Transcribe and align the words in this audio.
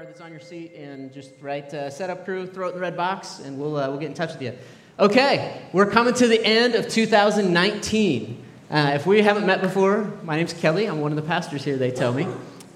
card 0.00 0.08
that's 0.08 0.22
on 0.22 0.30
your 0.30 0.40
seat 0.40 0.72
and 0.76 1.12
just 1.12 1.34
write 1.42 1.74
uh, 1.74 1.90
setup 1.90 2.24
crew, 2.24 2.46
throw 2.46 2.68
it 2.68 2.70
in 2.70 2.76
the 2.76 2.80
red 2.80 2.96
box, 2.96 3.40
and 3.40 3.58
we'll, 3.58 3.76
uh, 3.76 3.86
we'll 3.86 3.98
get 3.98 4.06
in 4.06 4.14
touch 4.14 4.32
with 4.32 4.40
you. 4.40 4.56
Okay, 4.98 5.60
we're 5.74 5.90
coming 5.90 6.14
to 6.14 6.26
the 6.26 6.42
end 6.42 6.74
of 6.74 6.88
2019. 6.88 8.42
Uh, 8.70 8.92
if 8.94 9.06
we 9.06 9.20
haven't 9.20 9.44
met 9.44 9.60
before, 9.60 10.10
my 10.22 10.36
name's 10.36 10.54
Kelly. 10.54 10.86
I'm 10.86 11.02
one 11.02 11.12
of 11.12 11.16
the 11.16 11.22
pastors 11.22 11.62
here, 11.64 11.76
they 11.76 11.90
tell 11.90 12.14
me. 12.14 12.26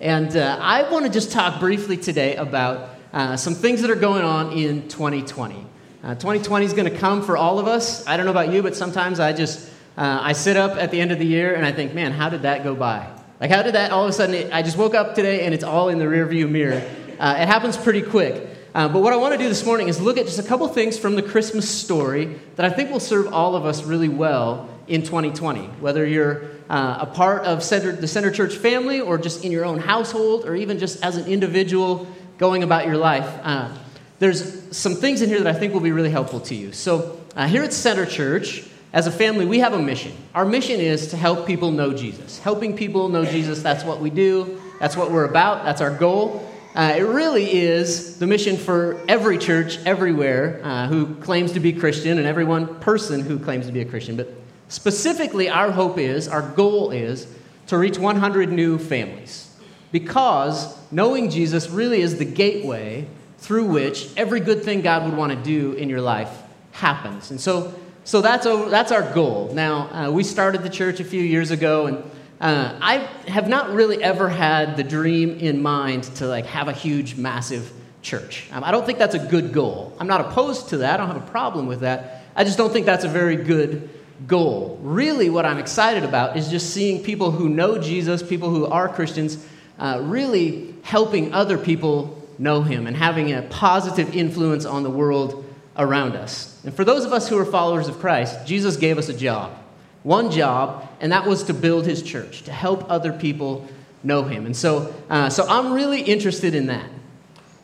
And 0.02 0.36
uh, 0.36 0.58
I 0.60 0.90
want 0.92 1.06
to 1.06 1.10
just 1.10 1.32
talk 1.32 1.60
briefly 1.60 1.96
today 1.96 2.36
about 2.36 2.90
uh, 3.14 3.38
some 3.38 3.54
things 3.54 3.80
that 3.80 3.91
are 3.91 3.95
going 3.95 4.22
on 4.22 4.52
in 4.52 4.86
2020. 4.88 5.66
2020 6.02 6.66
is 6.66 6.75
going 6.75 6.93
to 6.93 6.98
come 6.98 7.22
for 7.22 7.38
all 7.38 7.59
of 7.59 7.66
us. 7.66 8.06
I 8.06 8.18
don't 8.18 8.27
know 8.27 8.32
about 8.32 8.52
you, 8.52 8.62
but 8.62 8.77
sometimes 8.77 9.18
I 9.18 9.32
just 9.32 9.70
uh, 9.96 10.18
I 10.20 10.34
sit 10.34 10.59
up 10.59 10.77
at 10.77 10.91
the 10.91 11.00
end 11.00 11.11
of 11.11 11.18
the 11.18 11.25
year 11.25 11.54
and 11.54 11.64
I 11.64 11.72
think, 11.72 11.94
man, 11.94 12.12
how 12.12 12.29
did 12.29 12.43
that 12.43 12.64
go 12.64 12.75
by? 12.75 13.11
Like, 13.40 13.50
how 13.50 13.62
did 13.62 13.75
that 13.76 13.93
all 13.93 14.04
of 14.04 14.11
a 14.11 14.12
sudden? 14.12 14.34
It, 14.34 14.52
I 14.52 14.61
just 14.61 14.76
woke 14.76 14.94
up 14.94 15.14
today 15.14 15.46
and 15.46 15.54
it's 15.54 15.64
all 15.64 15.88
in 15.88 15.98
the 15.98 16.04
rearview 16.04 16.50
mirror. 16.50 16.82
Uh, 17.18 17.36
it 17.39 17.46
happens 17.46 17.77
pretty 17.77 18.03
quick. 18.03 18.49
Uh, 18.75 18.89
but 18.89 19.03
what 19.03 19.13
I 19.13 19.17
want 19.17 19.32
to 19.32 19.39
do 19.39 19.49
this 19.49 19.64
morning 19.64 19.89
is 19.89 20.00
look 20.00 20.18
at 20.18 20.27
just 20.27 20.41
a 20.41 20.43
couple 20.43 20.67
things 20.68 20.99
from 20.99 21.14
the 21.14 21.23
Christmas 21.23 21.68
story 21.71 22.40
that 22.57 22.67
I 22.67 22.71
think 22.71 22.90
will 22.90 22.99
serve 22.99 23.32
all 23.32 23.54
of 23.54 23.64
us 23.64 23.85
really 23.85 24.09
well 24.09 24.68
in 24.89 25.03
2020. 25.03 25.61
Whether 25.81 26.04
you're 26.04 26.43
uh, 26.68 26.99
a 27.00 27.07
part 27.07 27.45
of 27.45 27.63
center, 27.63 27.93
the 27.93 28.09
Center 28.09 28.32
Church 28.32 28.57
family 28.57 29.00
or 29.00 29.17
just 29.17 29.45
in 29.45 29.53
your 29.53 29.64
own 29.64 29.79
household 29.79 30.45
or 30.45 30.57
even 30.57 30.79
just 30.79 31.04
as 31.04 31.17
an 31.17 31.27
individual 31.27 32.09
going 32.39 32.64
about 32.64 32.87
your 32.87 32.97
life, 32.97 33.28
uh, 33.45 33.73
there's 34.19 34.77
some 34.77 34.95
things 34.95 35.23
in 35.23 35.28
here 35.28 35.41
that 35.41 35.55
I 35.55 35.59
think 35.59 35.73
will 35.73 35.81
be 35.81 35.92
really 35.92 36.11
helpful 36.11 36.41
to 36.41 36.55
you. 36.55 36.73
So, 36.73 37.20
uh, 37.37 37.47
here 37.47 37.62
at 37.62 37.73
Center 37.73 38.06
Church, 38.06 38.65
as 38.92 39.09
a 39.09 39.11
family, 39.11 39.45
we 39.45 39.59
have 39.59 39.73
a 39.73 39.78
mission. 39.78 40.12
Our 40.34 40.45
mission 40.45 40.81
is 40.81 41.09
to 41.09 41.17
help 41.17 41.47
people 41.47 41.73
know 41.73 41.92
Jesus. 41.92 42.39
Helping 42.39 42.77
people 42.77 43.09
know 43.09 43.25
Jesus, 43.25 43.61
that's 43.61 43.83
what 43.83 44.01
we 44.01 44.09
do, 44.09 44.61
that's 44.78 44.97
what 44.97 45.11
we're 45.11 45.25
about, 45.25 45.65
that's 45.65 45.81
our 45.81 45.91
goal. 45.91 46.49
Uh, 46.75 46.94
it 46.97 47.03
really 47.03 47.53
is 47.53 48.19
the 48.19 48.27
mission 48.27 48.56
for 48.56 49.00
every 49.08 49.39
church 49.39 49.78
everywhere 49.86 50.61
uh, 50.64 50.89
who 50.89 51.14
claims 51.16 51.53
to 51.53 51.61
be 51.61 51.72
Christian 51.72 52.19
and 52.19 52.27
every 52.27 52.44
one 52.44 52.81
person 52.81 53.20
who 53.20 53.39
claims 53.39 53.66
to 53.66 53.72
be 53.72 53.81
a 53.81 53.84
Christian. 53.84 54.16
But 54.16 54.34
specifically, 54.69 55.48
our 55.48 55.70
hope 55.70 55.98
is, 55.98 56.27
our 56.27 56.42
goal 56.42 56.91
is 56.91 57.33
to 57.69 57.78
reach 57.78 57.98
100 57.98 58.50
new 58.50 58.78
families. 58.78 59.55
Because 59.92 60.77
knowing 60.91 61.31
Jesus 61.31 61.70
really 61.70 62.00
is 62.00 62.19
the 62.19 62.25
gateway 62.25 63.06
through 63.38 63.66
which 63.66 64.09
every 64.16 64.41
good 64.41 64.64
thing 64.64 64.81
God 64.81 65.05
would 65.05 65.16
want 65.16 65.33
to 65.33 65.38
do 65.42 65.75
in 65.75 65.88
your 65.88 66.00
life 66.00 66.42
happens. 66.72 67.31
And 67.31 67.41
so 67.41 67.72
so 68.05 68.20
that's, 68.20 68.44
that's 68.44 68.92
our 68.92 69.14
goal. 69.14 69.50
Now, 69.55 69.88
uh, 69.88 70.11
we 70.11 70.25
started 70.25 70.62
the 70.62 70.69
church 70.69 71.00
a 71.00 71.05
few 71.05 71.22
years 71.22 71.50
ago, 71.50 71.86
and 71.86 72.05
uh, 72.45 72.78
I 72.78 72.98
have 73.27 73.48
not 73.48 73.73
really 73.73 74.03
ever 74.03 74.28
had 74.28 74.77
the 74.77 74.84
dream 74.84 75.39
in 75.39 75.62
mind 75.62 76.03
to 76.17 76.27
like 76.27 76.45
have 76.45 76.69
a 76.69 76.75
huge, 76.75 77.17
massive 77.17 77.73
church. 78.03 78.47
Um, 78.53 78.62
I 78.62 78.70
don't 78.70 78.84
think 78.84 78.98
that's 78.98 79.14
a 79.14 79.19
good 79.19 79.55
goal. 79.55 79.97
I'm 79.98 80.06
not 80.06 80.20
opposed 80.20 80.69
to 80.69 80.77
that. 80.78 80.92
I 80.92 80.97
don't 80.98 81.06
have 81.06 81.27
a 81.27 81.31
problem 81.31 81.67
with 81.67 81.81
that. 81.81 82.22
I 82.37 82.45
just 82.45 82.59
don't 82.59 82.70
think 82.70 82.84
that's 82.84 83.05
a 83.05 83.09
very 83.09 83.37
good 83.37 83.89
goal. 84.27 84.78
Really, 84.83 85.31
what 85.31 85.47
I'm 85.47 85.56
excited 85.56 86.05
about 86.05 86.37
is 86.37 86.50
just 86.50 86.75
seeing 86.75 87.03
people 87.03 87.31
who 87.31 87.48
know 87.48 87.78
Jesus, 87.78 88.22
people 88.22 88.50
who 88.50 88.67
are 88.67 88.91
Christians, 88.91 89.42
uh, 89.78 90.00
really 90.03 90.75
helping 90.83 91.33
other 91.33 91.56
people 91.56 92.28
know 92.39 92.61
Him 92.61 92.87
and 92.87 92.95
having 92.95 93.33
a 93.33 93.41
positive 93.41 94.15
influence 94.15 94.67
on 94.67 94.83
the 94.83 94.91
world 94.91 95.50
around 95.78 96.15
us. 96.15 96.61
And 96.62 96.75
for 96.75 96.84
those 96.84 97.06
of 97.06 97.15
us 97.15 97.27
who 97.27 97.39
are 97.39 97.47
followers 97.47 97.89
of 97.89 98.00
Christ, 98.00 98.47
Jesus 98.47 98.77
gave 98.77 98.98
us 98.98 99.09
a 99.09 99.17
job. 99.17 99.64
One 100.05 100.30
job, 100.30 100.88
and 101.00 101.10
that 101.12 101.27
was 101.27 101.42
to 101.44 101.55
build 101.55 101.86
his 101.86 102.02
church, 102.02 102.42
to 102.42 102.52
help 102.52 102.88
other 102.91 103.12
people 103.12 103.66
know 104.02 104.22
him. 104.22 104.47
And 104.47 104.56
so, 104.56 104.94
uh, 105.10 105.30
so 105.30 105.47
I'm 105.48 105.72
really 105.72 106.02
interested 106.02 106.55
in 106.55 106.66
that. 106.66 106.88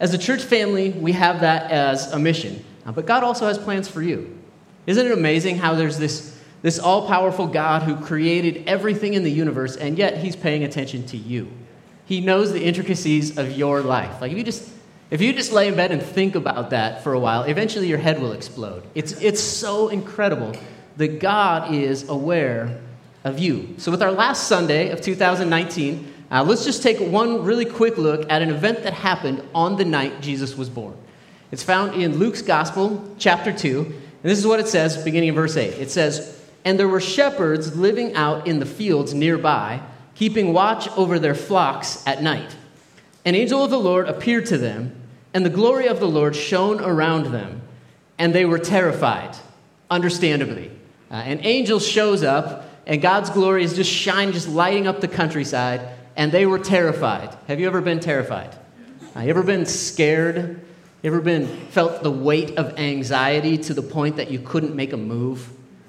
As 0.00 0.14
a 0.14 0.18
church 0.18 0.42
family, 0.42 0.90
we 0.90 1.12
have 1.12 1.40
that 1.42 1.70
as 1.70 2.10
a 2.12 2.18
mission. 2.18 2.64
Uh, 2.86 2.92
but 2.92 3.04
God 3.06 3.22
also 3.22 3.46
has 3.46 3.58
plans 3.58 3.88
for 3.88 4.02
you. 4.02 4.38
Isn't 4.86 5.06
it 5.06 5.12
amazing 5.12 5.58
how 5.58 5.74
there's 5.74 5.98
this, 5.98 6.36
this 6.62 6.78
all 6.78 7.06
powerful 7.06 7.46
God 7.46 7.82
who 7.82 7.94
created 7.96 8.64
everything 8.66 9.12
in 9.12 9.22
the 9.22 9.30
universe, 9.30 9.76
and 9.76 9.98
yet 9.98 10.16
he's 10.16 10.34
paying 10.34 10.64
attention 10.64 11.04
to 11.08 11.18
you? 11.18 11.50
He 12.06 12.22
knows 12.22 12.52
the 12.52 12.64
intricacies 12.64 13.36
of 13.36 13.52
your 13.52 13.82
life. 13.82 14.20
Like, 14.20 14.32
if 14.32 14.38
you 14.38 14.44
just 14.44 14.72
if 15.10 15.20
you 15.20 15.32
just 15.32 15.52
lay 15.52 15.66
in 15.66 15.74
bed 15.74 15.90
and 15.90 16.00
think 16.00 16.36
about 16.36 16.70
that 16.70 17.02
for 17.02 17.14
a 17.14 17.18
while, 17.18 17.42
eventually 17.42 17.88
your 17.88 17.98
head 17.98 18.20
will 18.20 18.32
explode. 18.32 18.84
It's, 18.94 19.12
it's 19.20 19.40
so 19.40 19.88
incredible 19.88 20.54
that 20.96 21.20
God 21.20 21.74
is 21.74 22.08
aware 22.08 22.80
of 23.24 23.38
you. 23.38 23.74
So, 23.78 23.90
with 23.90 24.02
our 24.02 24.12
last 24.12 24.48
Sunday 24.48 24.90
of 24.90 25.00
2019, 25.00 26.12
uh, 26.30 26.44
let's 26.44 26.64
just 26.64 26.82
take 26.82 26.98
one 26.98 27.44
really 27.44 27.64
quick 27.64 27.98
look 27.98 28.30
at 28.30 28.42
an 28.42 28.50
event 28.50 28.82
that 28.84 28.92
happened 28.92 29.42
on 29.54 29.76
the 29.76 29.84
night 29.84 30.20
Jesus 30.20 30.56
was 30.56 30.68
born. 30.68 30.96
It's 31.50 31.62
found 31.62 32.00
in 32.00 32.18
Luke's 32.18 32.42
Gospel, 32.42 33.14
chapter 33.18 33.52
2, 33.52 33.80
and 33.80 33.94
this 34.22 34.38
is 34.38 34.46
what 34.46 34.60
it 34.60 34.68
says, 34.68 35.02
beginning 35.02 35.30
in 35.30 35.34
verse 35.34 35.56
8. 35.56 35.74
It 35.74 35.90
says, 35.90 36.40
And 36.64 36.78
there 36.78 36.88
were 36.88 37.00
shepherds 37.00 37.76
living 37.76 38.14
out 38.14 38.46
in 38.46 38.60
the 38.60 38.66
fields 38.66 39.12
nearby, 39.14 39.80
keeping 40.14 40.52
watch 40.52 40.88
over 40.96 41.18
their 41.18 41.34
flocks 41.34 42.06
at 42.06 42.22
night. 42.22 42.56
An 43.24 43.34
angel 43.34 43.64
of 43.64 43.70
the 43.70 43.80
Lord 43.80 44.08
appeared 44.08 44.46
to 44.46 44.58
them 44.58 45.00
and 45.32 45.44
the 45.44 45.50
glory 45.50 45.86
of 45.86 46.00
the 46.00 46.08
Lord 46.08 46.34
shone 46.34 46.80
around 46.80 47.32
them, 47.32 47.62
and 48.18 48.34
they 48.34 48.44
were 48.44 48.58
terrified, 48.58 49.36
understandably. 49.90 50.70
Uh, 51.10 51.14
an 51.14 51.40
angel 51.42 51.80
shows 51.80 52.22
up, 52.22 52.68
and 52.86 53.02
God's 53.02 53.30
glory 53.30 53.64
is 53.64 53.74
just 53.74 53.90
shining, 53.90 54.32
just 54.32 54.48
lighting 54.48 54.86
up 54.86 55.00
the 55.00 55.08
countryside, 55.08 55.88
and 56.16 56.30
they 56.30 56.46
were 56.46 56.58
terrified. 56.58 57.36
Have 57.48 57.58
you 57.58 57.66
ever 57.66 57.80
been 57.80 58.00
terrified? 58.00 58.54
Uh, 59.16 59.20
you 59.20 59.30
ever 59.30 59.42
been 59.42 59.66
scared? 59.66 60.60
You 61.02 61.10
ever 61.10 61.20
been 61.20 61.46
felt 61.70 62.02
the 62.02 62.10
weight 62.10 62.58
of 62.58 62.78
anxiety 62.78 63.58
to 63.58 63.74
the 63.74 63.82
point 63.82 64.16
that 64.16 64.30
you 64.30 64.38
couldn't 64.38 64.76
make 64.76 64.92
a 64.92 64.96
move? 64.96 65.48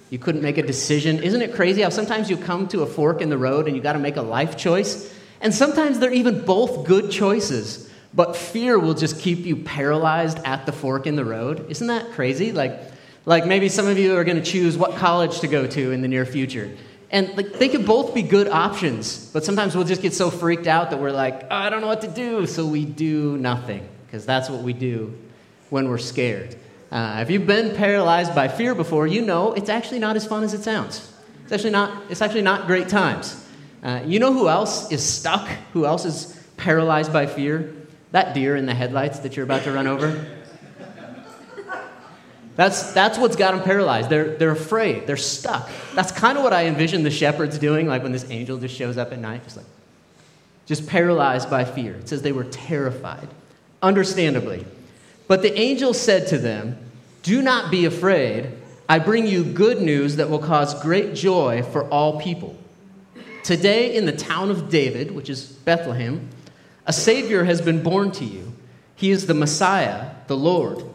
You 0.09 0.17
couldn't 0.17 0.41
make 0.41 0.57
a 0.57 0.63
decision? 0.63 1.21
Isn't 1.21 1.41
it 1.41 1.53
crazy 1.53 1.81
how 1.81 1.89
sometimes 1.89 2.29
you 2.29 2.37
come 2.37 2.67
to 2.69 2.81
a 2.81 2.85
fork 2.85 3.21
in 3.21 3.29
the 3.29 3.37
road 3.37 3.67
and 3.67 3.75
you 3.75 3.81
got 3.81 3.93
to 3.93 3.99
make 3.99 4.17
a 4.17 4.21
life 4.21 4.57
choice? 4.57 5.13
And 5.39 5.53
sometimes 5.53 5.99
they're 5.99 6.13
even 6.13 6.45
both 6.45 6.85
good 6.85 7.11
choices. 7.11 7.89
But 8.13 8.35
fear 8.35 8.77
will 8.77 8.93
just 8.93 9.19
keep 9.19 9.39
you 9.39 9.55
paralyzed 9.55 10.39
at 10.39 10.65
the 10.65 10.71
fork 10.71 11.07
in 11.07 11.15
the 11.15 11.23
road. 11.23 11.69
Isn't 11.69 11.87
that 11.87 12.11
crazy? 12.11 12.51
Like, 12.51 12.90
like 13.25 13.45
maybe 13.45 13.69
some 13.69 13.87
of 13.87 13.97
you 13.97 14.15
are 14.17 14.23
going 14.23 14.37
to 14.37 14.43
choose 14.43 14.77
what 14.77 14.95
college 14.95 15.41
to 15.41 15.47
go 15.47 15.67
to 15.67 15.91
in 15.91 16.01
the 16.01 16.07
near 16.07 16.25
future. 16.25 16.75
And 17.11 17.35
like, 17.35 17.53
they 17.53 17.67
could 17.67 17.85
both 17.85 18.13
be 18.13 18.21
good 18.21 18.47
options, 18.47 19.29
but 19.31 19.43
sometimes 19.43 19.75
we'll 19.75 19.85
just 19.85 20.01
get 20.01 20.13
so 20.13 20.29
freaked 20.29 20.67
out 20.67 20.91
that 20.91 20.99
we're 20.99 21.11
like, 21.11 21.43
oh, 21.43 21.55
I 21.55 21.69
don't 21.69 21.81
know 21.81 21.87
what 21.87 22.01
to 22.01 22.07
do, 22.07 22.47
so 22.47 22.65
we 22.65 22.85
do 22.85 23.37
nothing, 23.37 23.87
because 24.05 24.25
that's 24.25 24.49
what 24.49 24.61
we 24.61 24.71
do 24.71 25.13
when 25.69 25.89
we're 25.89 25.97
scared. 25.97 26.55
Uh, 26.89 27.19
if 27.21 27.29
you've 27.29 27.47
been 27.47 27.75
paralyzed 27.75 28.33
by 28.33 28.47
fear 28.47 28.73
before, 28.73 29.07
you 29.07 29.21
know 29.21 29.53
it's 29.53 29.69
actually 29.69 29.99
not 29.99 30.15
as 30.15 30.25
fun 30.25 30.43
as 30.43 30.53
it 30.53 30.63
sounds. 30.63 31.11
It's 31.43 31.51
actually 31.51 31.71
not, 31.71 32.09
it's 32.09 32.21
actually 32.21 32.43
not 32.43 32.65
great 32.65 32.87
times. 32.87 33.45
Uh, 33.83 34.01
you 34.05 34.19
know 34.19 34.31
who 34.31 34.47
else 34.47 34.91
is 34.91 35.03
stuck? 35.03 35.47
Who 35.73 35.85
else 35.85 36.05
is 36.05 36.37
paralyzed 36.55 37.11
by 37.11 37.25
fear? 37.25 37.73
That 38.11 38.33
deer 38.33 38.55
in 38.55 38.65
the 38.65 38.73
headlights 38.73 39.19
that 39.19 39.35
you're 39.35 39.45
about 39.45 39.63
to 39.63 39.71
run 39.71 39.87
over? 39.87 40.25
That's, 42.61 42.91
that's 42.91 43.17
what's 43.17 43.35
got 43.35 43.55
them 43.55 43.63
paralyzed. 43.63 44.11
They're, 44.11 44.37
they're 44.37 44.51
afraid. 44.51 45.07
They're 45.07 45.17
stuck. 45.17 45.67
That's 45.95 46.11
kind 46.11 46.37
of 46.37 46.43
what 46.43 46.53
I 46.53 46.67
envision 46.67 47.01
the 47.01 47.09
shepherds 47.09 47.57
doing, 47.57 47.87
like 47.87 48.03
when 48.03 48.11
this 48.11 48.29
angel 48.29 48.59
just 48.59 48.75
shows 48.75 48.99
up 48.99 49.11
at 49.11 49.17
night, 49.17 49.43
just 49.45 49.57
like, 49.57 49.65
just 50.67 50.85
paralyzed 50.85 51.49
by 51.49 51.65
fear. 51.65 51.95
It 51.95 52.07
says 52.07 52.21
they 52.21 52.31
were 52.31 52.43
terrified, 52.43 53.27
understandably. 53.81 54.63
But 55.27 55.41
the 55.41 55.59
angel 55.59 55.95
said 55.95 56.27
to 56.27 56.37
them, 56.37 56.77
Do 57.23 57.41
not 57.41 57.71
be 57.71 57.85
afraid. 57.85 58.51
I 58.87 58.99
bring 58.99 59.25
you 59.25 59.43
good 59.43 59.81
news 59.81 60.17
that 60.17 60.29
will 60.29 60.37
cause 60.37 60.79
great 60.83 61.15
joy 61.15 61.63
for 61.63 61.89
all 61.89 62.21
people. 62.21 62.55
Today, 63.43 63.95
in 63.95 64.05
the 64.05 64.11
town 64.11 64.51
of 64.51 64.69
David, 64.69 65.15
which 65.15 65.31
is 65.31 65.47
Bethlehem, 65.47 66.29
a 66.85 66.93
Savior 66.93 67.43
has 67.43 67.59
been 67.59 67.81
born 67.81 68.11
to 68.11 68.23
you. 68.23 68.53
He 68.95 69.09
is 69.09 69.25
the 69.25 69.33
Messiah, 69.33 70.11
the 70.27 70.37
Lord. 70.37 70.90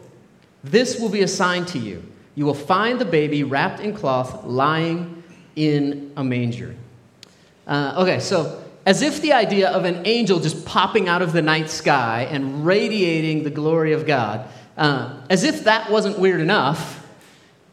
This 0.71 0.99
will 0.99 1.09
be 1.09 1.21
a 1.21 1.27
sign 1.27 1.65
to 1.67 1.79
you. 1.79 2.03
You 2.35 2.45
will 2.45 2.53
find 2.53 2.99
the 2.99 3.05
baby 3.05 3.43
wrapped 3.43 3.79
in 3.79 3.95
cloth, 3.95 4.43
lying 4.43 5.23
in 5.55 6.11
a 6.17 6.23
manger. 6.23 6.75
Uh, 7.65 7.95
okay, 7.97 8.19
so 8.19 8.63
as 8.85 9.01
if 9.01 9.21
the 9.21 9.33
idea 9.33 9.69
of 9.69 9.85
an 9.85 10.05
angel 10.05 10.39
just 10.39 10.65
popping 10.65 11.07
out 11.07 11.21
of 11.21 11.33
the 11.33 11.41
night 11.41 11.69
sky 11.69 12.27
and 12.29 12.65
radiating 12.65 13.43
the 13.43 13.49
glory 13.49 13.93
of 13.93 14.05
God, 14.05 14.47
uh, 14.77 15.21
as 15.29 15.43
if 15.43 15.63
that 15.63 15.89
wasn't 15.89 16.19
weird 16.19 16.41
enough, 16.41 17.05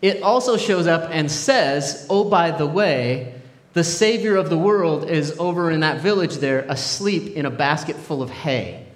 it 0.00 0.22
also 0.22 0.56
shows 0.56 0.86
up 0.86 1.10
and 1.12 1.30
says, 1.30 2.06
Oh, 2.08 2.24
by 2.24 2.50
the 2.50 2.66
way, 2.66 3.34
the 3.74 3.84
Savior 3.84 4.36
of 4.36 4.50
the 4.50 4.58
world 4.58 5.10
is 5.10 5.36
over 5.38 5.70
in 5.70 5.80
that 5.80 6.00
village 6.00 6.36
there, 6.36 6.60
asleep 6.60 7.36
in 7.36 7.44
a 7.44 7.50
basket 7.50 7.96
full 7.96 8.22
of 8.22 8.30
hay. 8.30 8.86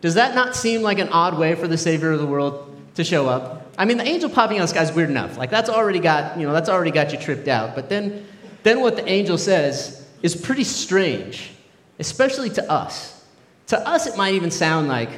Does 0.00 0.14
that 0.14 0.34
not 0.34 0.56
seem 0.56 0.82
like 0.82 0.98
an 0.98 1.08
odd 1.08 1.38
way 1.38 1.54
for 1.54 1.68
the 1.68 1.78
Savior 1.78 2.10
of 2.10 2.18
the 2.18 2.26
world 2.26 2.73
to 2.94 3.04
show 3.04 3.28
up? 3.28 3.72
I 3.76 3.84
mean, 3.84 3.98
the 3.98 4.06
angel 4.06 4.30
popping 4.30 4.58
out 4.58 4.64
of 4.64 4.70
the 4.70 4.74
sky 4.74 4.82
is 4.82 4.92
weird 4.92 5.10
enough. 5.10 5.36
Like 5.36 5.50
that's 5.50 5.68
already 5.68 6.00
got, 6.00 6.38
you 6.38 6.46
know, 6.46 6.52
that's 6.52 6.68
already 6.68 6.90
got 6.90 7.12
you 7.12 7.18
tripped 7.18 7.48
out. 7.48 7.74
But 7.74 7.88
then, 7.88 8.26
then 8.62 8.80
what 8.80 8.96
the 8.96 9.08
angel 9.08 9.38
says 9.38 10.06
is 10.22 10.36
pretty 10.36 10.64
strange, 10.64 11.50
especially 11.98 12.50
to 12.50 12.70
us. 12.70 13.24
To 13.68 13.88
us, 13.88 14.06
it 14.06 14.16
might 14.16 14.34
even 14.34 14.50
sound 14.50 14.88
like, 14.88 15.10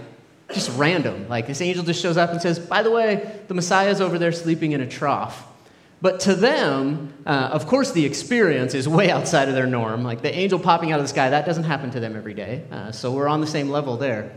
just 0.52 0.76
random. 0.78 1.28
Like 1.28 1.46
this 1.46 1.61
angel 1.61 1.84
just 1.84 2.00
shows 2.00 2.17
up 2.17 2.31
and 2.31 2.40
says, 2.40 2.58
By 2.58 2.82
the 2.82 2.90
way, 2.90 3.40
the 3.49 3.55
Messiah's 3.55 4.00
over 4.00 4.19
there 4.19 4.32
sleeping 4.32 4.73
in 4.73 4.81
a 4.81 4.87
trough. 4.87 5.44
But 6.02 6.20
to 6.20 6.34
them, 6.34 7.14
uh, 7.25 7.49
of 7.52 7.67
course, 7.67 7.93
the 7.93 8.05
experience 8.05 8.75
is 8.75 8.87
way 8.87 9.11
outside 9.11 9.49
of 9.49 9.55
their 9.55 9.67
norm. 9.67 10.05
Like 10.05 10.23
the 10.23 10.34
angel 10.34 10.58
popping 10.58 10.93
out 10.93 11.00
of 11.00 11.05
the 11.05 11.08
sky, 11.08 11.31
that 11.31 11.46
doesn't 11.46 11.64
happen 11.64 11.90
to 11.93 12.00
them 12.00 12.17
every 12.17 12.34
day. 12.34 12.64
Uh, 12.70 12.93
so 12.93 13.12
we're 13.12 13.28
on 13.28 13.40
the 13.40 13.46
same 13.46 13.70
level 13.70 13.96
there. 13.96 14.31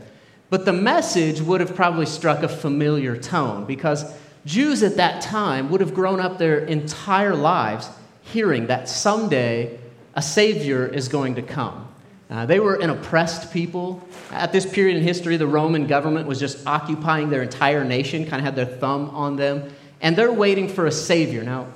But 0.49 0.65
the 0.65 0.73
message 0.73 1.41
would 1.41 1.61
have 1.61 1.75
probably 1.75 2.05
struck 2.05 2.41
a 2.43 2.47
familiar 2.47 3.15
tone 3.15 3.65
because 3.65 4.05
Jews 4.45 4.81
at 4.83 4.97
that 4.97 5.21
time 5.21 5.69
would 5.69 5.81
have 5.81 5.93
grown 5.93 6.19
up 6.19 6.37
their 6.37 6.59
entire 6.59 7.35
lives 7.35 7.89
hearing 8.21 8.67
that 8.67 8.89
someday 8.89 9.79
a 10.15 10.21
Savior 10.21 10.87
is 10.87 11.07
going 11.07 11.35
to 11.35 11.41
come. 11.41 11.87
Uh, 12.29 12.45
they 12.45 12.59
were 12.59 12.75
an 12.75 12.89
oppressed 12.89 13.51
people. 13.51 14.07
At 14.31 14.51
this 14.51 14.65
period 14.65 14.97
in 14.97 15.03
history, 15.03 15.37
the 15.37 15.47
Roman 15.47 15.87
government 15.87 16.27
was 16.27 16.39
just 16.39 16.65
occupying 16.67 17.29
their 17.29 17.41
entire 17.41 17.83
nation, 17.83 18.25
kind 18.25 18.37
of 18.37 18.43
had 18.43 18.55
their 18.55 18.77
thumb 18.77 19.09
on 19.09 19.35
them, 19.35 19.71
and 20.01 20.15
they're 20.15 20.31
waiting 20.31 20.67
for 20.67 20.85
a 20.85 20.91
Savior. 20.91 21.43
Now, 21.43 21.67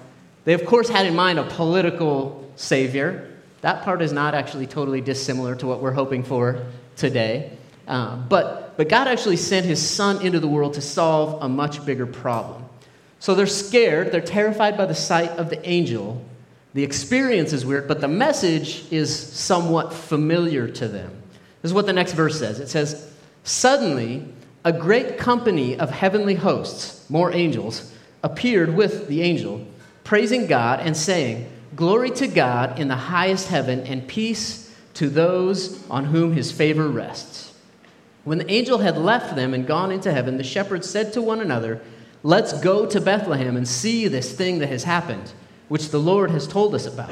they, 0.45 0.53
of 0.53 0.65
course, 0.65 0.89
had 0.89 1.05
in 1.05 1.15
mind 1.15 1.39
a 1.39 1.43
political 1.43 2.51
Savior. 2.55 3.31
That 3.61 3.83
part 3.83 4.01
is 4.01 4.13
not 4.13 4.35
actually 4.35 4.67
totally 4.67 5.01
dissimilar 5.01 5.55
to 5.55 5.65
what 5.65 5.81
we're 5.81 5.93
hoping 5.93 6.23
for 6.23 6.63
today. 6.95 7.57
Uh, 7.87 8.15
but, 8.15 8.77
but 8.77 8.89
God 8.89 9.07
actually 9.07 9.37
sent 9.37 9.65
His 9.65 9.87
Son 9.87 10.25
into 10.25 10.39
the 10.39 10.47
world 10.47 10.75
to 10.75 10.81
solve 10.81 11.41
a 11.43 11.49
much 11.49 11.85
bigger 11.85 12.05
problem. 12.05 12.65
So 13.19 13.35
they're 13.35 13.47
scared, 13.47 14.11
they're 14.11 14.21
terrified 14.21 14.77
by 14.77 14.85
the 14.85 14.95
sight 14.95 15.31
of 15.31 15.49
the 15.49 15.67
angel 15.67 16.23
the 16.73 16.83
experience 16.83 17.53
is 17.53 17.65
weird, 17.65 17.87
but 17.87 18.01
the 18.01 18.07
message 18.07 18.91
is 18.91 19.15
somewhat 19.15 19.93
familiar 19.93 20.67
to 20.67 20.87
them. 20.87 21.11
This 21.61 21.69
is 21.69 21.73
what 21.73 21.85
the 21.85 21.93
next 21.93 22.13
verse 22.13 22.39
says 22.39 22.59
it 22.59 22.67
says, 22.67 23.11
Suddenly, 23.43 24.25
a 24.65 24.73
great 24.73 25.17
company 25.17 25.77
of 25.77 25.91
heavenly 25.91 26.35
hosts, 26.35 27.07
more 27.09 27.31
angels, 27.31 27.93
appeared 28.23 28.73
with 28.73 29.07
the 29.07 29.21
angel, 29.21 29.65
praising 30.03 30.47
God 30.47 30.79
and 30.79 30.95
saying, 30.97 31.49
Glory 31.75 32.09
to 32.11 32.27
God 32.27 32.79
in 32.79 32.87
the 32.87 32.95
highest 32.95 33.49
heaven, 33.49 33.81
and 33.81 34.07
peace 34.07 34.73
to 34.95 35.09
those 35.09 35.87
on 35.89 36.05
whom 36.05 36.33
his 36.33 36.51
favor 36.51 36.87
rests. 36.87 37.42
When 38.23 38.37
the 38.37 38.51
angel 38.51 38.77
had 38.77 38.97
left 38.97 39.35
them 39.35 39.53
and 39.53 39.67
gone 39.67 39.91
into 39.91 40.11
heaven, 40.11 40.37
the 40.37 40.43
shepherds 40.43 40.89
said 40.89 41.13
to 41.13 41.21
one 41.21 41.41
another, 41.41 41.81
Let's 42.23 42.53
go 42.61 42.85
to 42.85 43.01
Bethlehem 43.01 43.57
and 43.57 43.67
see 43.67 44.07
this 44.07 44.31
thing 44.31 44.59
that 44.59 44.69
has 44.69 44.85
happened 44.85 45.33
which 45.67 45.89
the 45.89 45.99
Lord 45.99 46.31
has 46.31 46.47
told 46.47 46.75
us 46.75 46.85
about. 46.85 47.11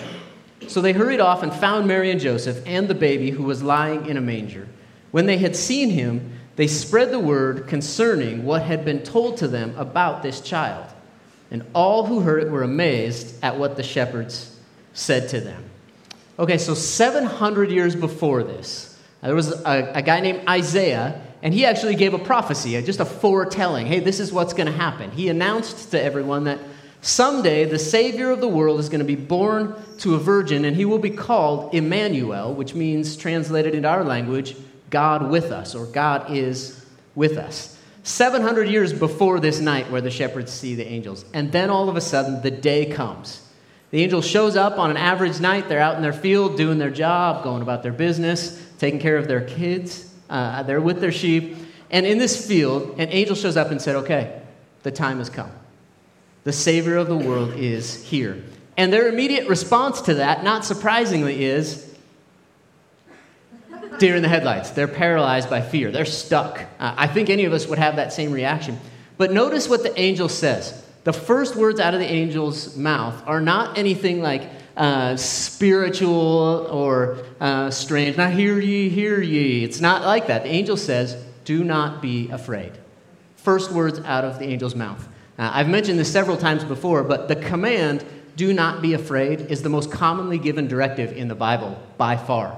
So 0.68 0.82
they 0.82 0.94
hurried 0.94 1.20
off 1.20 1.44
and 1.44 1.54
found 1.54 1.88
Mary 1.88 2.12
and 2.12 2.20
Joseph 2.20 2.62
and 2.66 2.88
the 2.88 2.96
baby 2.96 3.32
who 3.32 3.44
was 3.44 3.64
lying 3.64 4.06
in 4.06 4.18
a 4.18 4.22
manger. 4.22 4.68
When 5.12 5.26
they 5.26 5.38
had 5.38 5.56
seen 5.56 5.90
him, 5.90 6.32
they 6.56 6.68
spread 6.68 7.12
the 7.12 7.20
word 7.20 7.68
concerning 7.68 8.46
what 8.46 8.62
had 8.62 8.86
been 8.86 9.04
told 9.04 9.38
to 9.38 9.48
them 9.48 9.76
about 9.78 10.22
this 10.22 10.42
child. 10.42 10.86
And 11.50 11.66
all 11.74 12.06
who 12.06 12.22
heard 12.22 12.44
it 12.44 12.52
were 12.52 12.64
amazed 12.64 13.36
at 13.44 13.58
what 13.58 13.76
the 13.76 13.84
shepherds 13.84 14.58
said 14.94 15.28
to 15.30 15.42
them. 15.42 15.64
Okay, 16.40 16.58
so 16.58 16.74
700 16.74 17.72
years 17.72 17.96
before 17.96 18.44
this, 18.44 18.91
there 19.22 19.36
was 19.36 19.52
a, 19.52 19.92
a 19.96 20.02
guy 20.02 20.20
named 20.20 20.48
Isaiah, 20.48 21.22
and 21.44 21.54
he 21.54 21.66
actually 21.66 21.96
gave 21.96 22.14
a 22.14 22.20
prophecy, 22.20 22.82
just 22.82 23.00
a 23.00 23.06
foretelling. 23.06 23.88
Hey, 23.88 24.00
this 24.00 24.20
is 24.20 24.32
what's 24.32 24.54
going 24.54 24.68
to 24.68 24.74
happen. 24.74 25.12
He 25.12 25.30
announced 25.30 25.92
to 25.92 26.02
everyone 26.02 26.46
that 26.46 26.60
Someday, 27.02 27.66
the 27.66 27.80
Savior 27.80 28.30
of 28.30 28.42
the 28.42 28.48
world 28.48 28.80
is 28.80 28.88
going 28.88 29.00
to 29.00 29.06
be 29.06 29.16
born 29.16 29.76
to 30.00 30.14
a 30.14 30.20
virgin, 30.20 30.66
and 30.66 30.76
he 30.76 30.86
will 30.86 31.00
be 31.00 31.10
called 31.10 31.74
Emmanuel, 31.74 32.54
which 32.54 32.76
means, 32.76 33.18
translated 33.18 33.74
into 33.74 33.90
our 33.90 34.04
language, 34.04 34.56
God 34.92 35.32
with 35.32 35.52
us, 35.52 35.74
or 35.74 35.88
God 35.88 36.30
is 36.30 36.86
with 37.16 37.38
us. 37.38 37.76
700 38.04 38.68
years 38.68 38.94
before 38.94 39.40
this 39.40 39.60
night 39.60 39.90
where 39.90 40.02
the 40.02 40.12
shepherds 40.12 40.52
see 40.52 40.76
the 40.76 40.88
angels. 40.88 41.26
And 41.34 41.52
then 41.52 41.72
all 41.72 41.90
of 41.90 41.96
a 41.96 42.02
sudden, 42.02 42.44
the 42.44 42.52
day 42.52 42.86
comes. 42.86 43.48
The 43.90 44.04
angel 44.04 44.22
shows 44.22 44.56
up 44.56 44.78
on 44.78 44.92
an 44.92 44.98
average 44.98 45.40
night. 45.40 45.70
They're 45.70 45.80
out 45.80 45.96
in 45.96 46.04
their 46.04 46.14
field 46.14 46.56
doing 46.56 46.78
their 46.78 46.92
job, 46.92 47.44
going 47.44 47.64
about 47.64 47.82
their 47.82 47.92
business, 47.92 48.60
taking 48.82 49.00
care 49.00 49.16
of 49.16 49.28
their 49.28 49.42
kids. 49.42 50.12
Uh, 50.28 50.64
they're 50.64 50.82
with 50.82 51.00
their 51.00 51.12
sheep. 51.12 51.56
And 51.92 52.04
in 52.04 52.18
this 52.18 52.48
field, 52.48 53.00
an 53.00 53.10
angel 53.10 53.36
shows 53.36 53.56
up 53.56 53.70
and 53.70 53.80
said, 53.80 53.96
Okay, 53.98 54.42
the 54.82 54.92
time 54.92 55.20
has 55.20 55.30
come. 55.30 55.52
The 56.46 56.52
Savior 56.52 56.98
of 56.98 57.08
the 57.08 57.16
world 57.16 57.54
is 57.54 58.04
here. 58.04 58.44
And 58.76 58.92
their 58.92 59.08
immediate 59.08 59.48
response 59.48 60.02
to 60.02 60.16
that, 60.16 60.44
not 60.44 60.66
surprisingly, 60.66 61.46
is 61.46 61.96
deer 64.00 64.16
in 64.16 64.24
the 64.24 64.30
headlights. 64.30 64.72
They're 64.72 64.88
paralyzed 64.88 65.48
by 65.48 65.62
fear. 65.62 65.92
They're 65.92 66.04
stuck. 66.04 66.62
Uh, 66.80 66.96
I 66.98 67.06
think 67.06 67.30
any 67.30 67.46
of 67.46 67.54
us 67.54 67.68
would 67.68 67.78
have 67.78 67.98
that 67.98 68.12
same 68.12 68.32
reaction. 68.32 68.80
But 69.18 69.32
notice 69.32 69.70
what 69.70 69.84
the 69.84 70.00
angel 70.00 70.28
says. 70.28 70.84
The 71.04 71.14
first 71.14 71.56
words 71.56 71.80
out 71.80 71.94
of 71.94 72.00
the 72.00 72.08
angel's 72.08 72.76
mouth 72.76 73.22
are 73.28 73.42
not 73.42 73.78
anything 73.78 74.24
like 74.24 74.50
uh, 74.78 75.16
spiritual 75.16 76.68
or 76.72 77.18
uh, 77.40 77.70
strange. 77.70 78.18
Now, 78.18 78.30
hear 78.30 78.60
ye, 78.60 78.90
hear 78.90 79.22
ye. 79.22 79.64
It's 79.64 79.82
not 79.82 80.04
like 80.04 80.28
that. 80.28 80.44
The 80.44 80.50
angel 80.50 80.78
says, 80.78 81.22
Do 81.46 81.64
not 81.64 82.02
be 82.02 82.30
afraid. 82.30 82.72
First 83.36 83.72
words 83.72 84.00
out 84.00 84.24
of 84.24 84.40
the 84.40 84.46
angel's 84.46 84.76
mouth. 84.76 85.08
Uh, 85.38 85.50
I've 85.54 85.70
mentioned 85.70 85.98
this 85.98 86.12
several 86.12 86.38
times 86.38 86.64
before, 86.64 87.04
but 87.04 87.28
the 87.28 87.36
command, 87.36 88.06
do 88.36 88.54
not 88.54 88.82
be 88.82 88.94
afraid, 88.94 89.42
is 89.42 89.64
the 89.64 89.70
most 89.70 89.92
commonly 89.92 90.38
given 90.38 90.68
directive 90.68 91.12
in 91.14 91.28
the 91.28 91.36
Bible 91.36 91.82
by 91.98 92.18
far. 92.18 92.56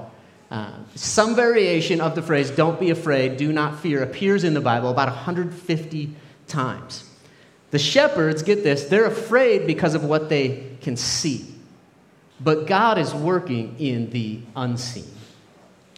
Uh, 0.50 0.70
some 0.94 1.34
variation 1.34 2.00
of 2.00 2.14
the 2.14 2.22
phrase, 2.22 2.50
don't 2.50 2.78
be 2.78 2.90
afraid, 2.90 3.36
do 3.36 3.52
not 3.52 3.80
fear, 3.80 4.02
appears 4.02 4.44
in 4.44 4.54
the 4.54 4.60
Bible 4.60 4.90
about 4.90 5.08
150 5.08 6.14
times. 6.46 7.10
The 7.70 7.78
shepherds, 7.78 8.42
get 8.42 8.62
this, 8.62 8.84
they're 8.84 9.06
afraid 9.06 9.66
because 9.66 9.94
of 9.94 10.04
what 10.04 10.28
they 10.28 10.76
can 10.80 10.96
see. 10.96 11.53
But 12.40 12.66
God 12.66 12.98
is 12.98 13.14
working 13.14 13.76
in 13.78 14.10
the 14.10 14.40
unseen. 14.56 15.10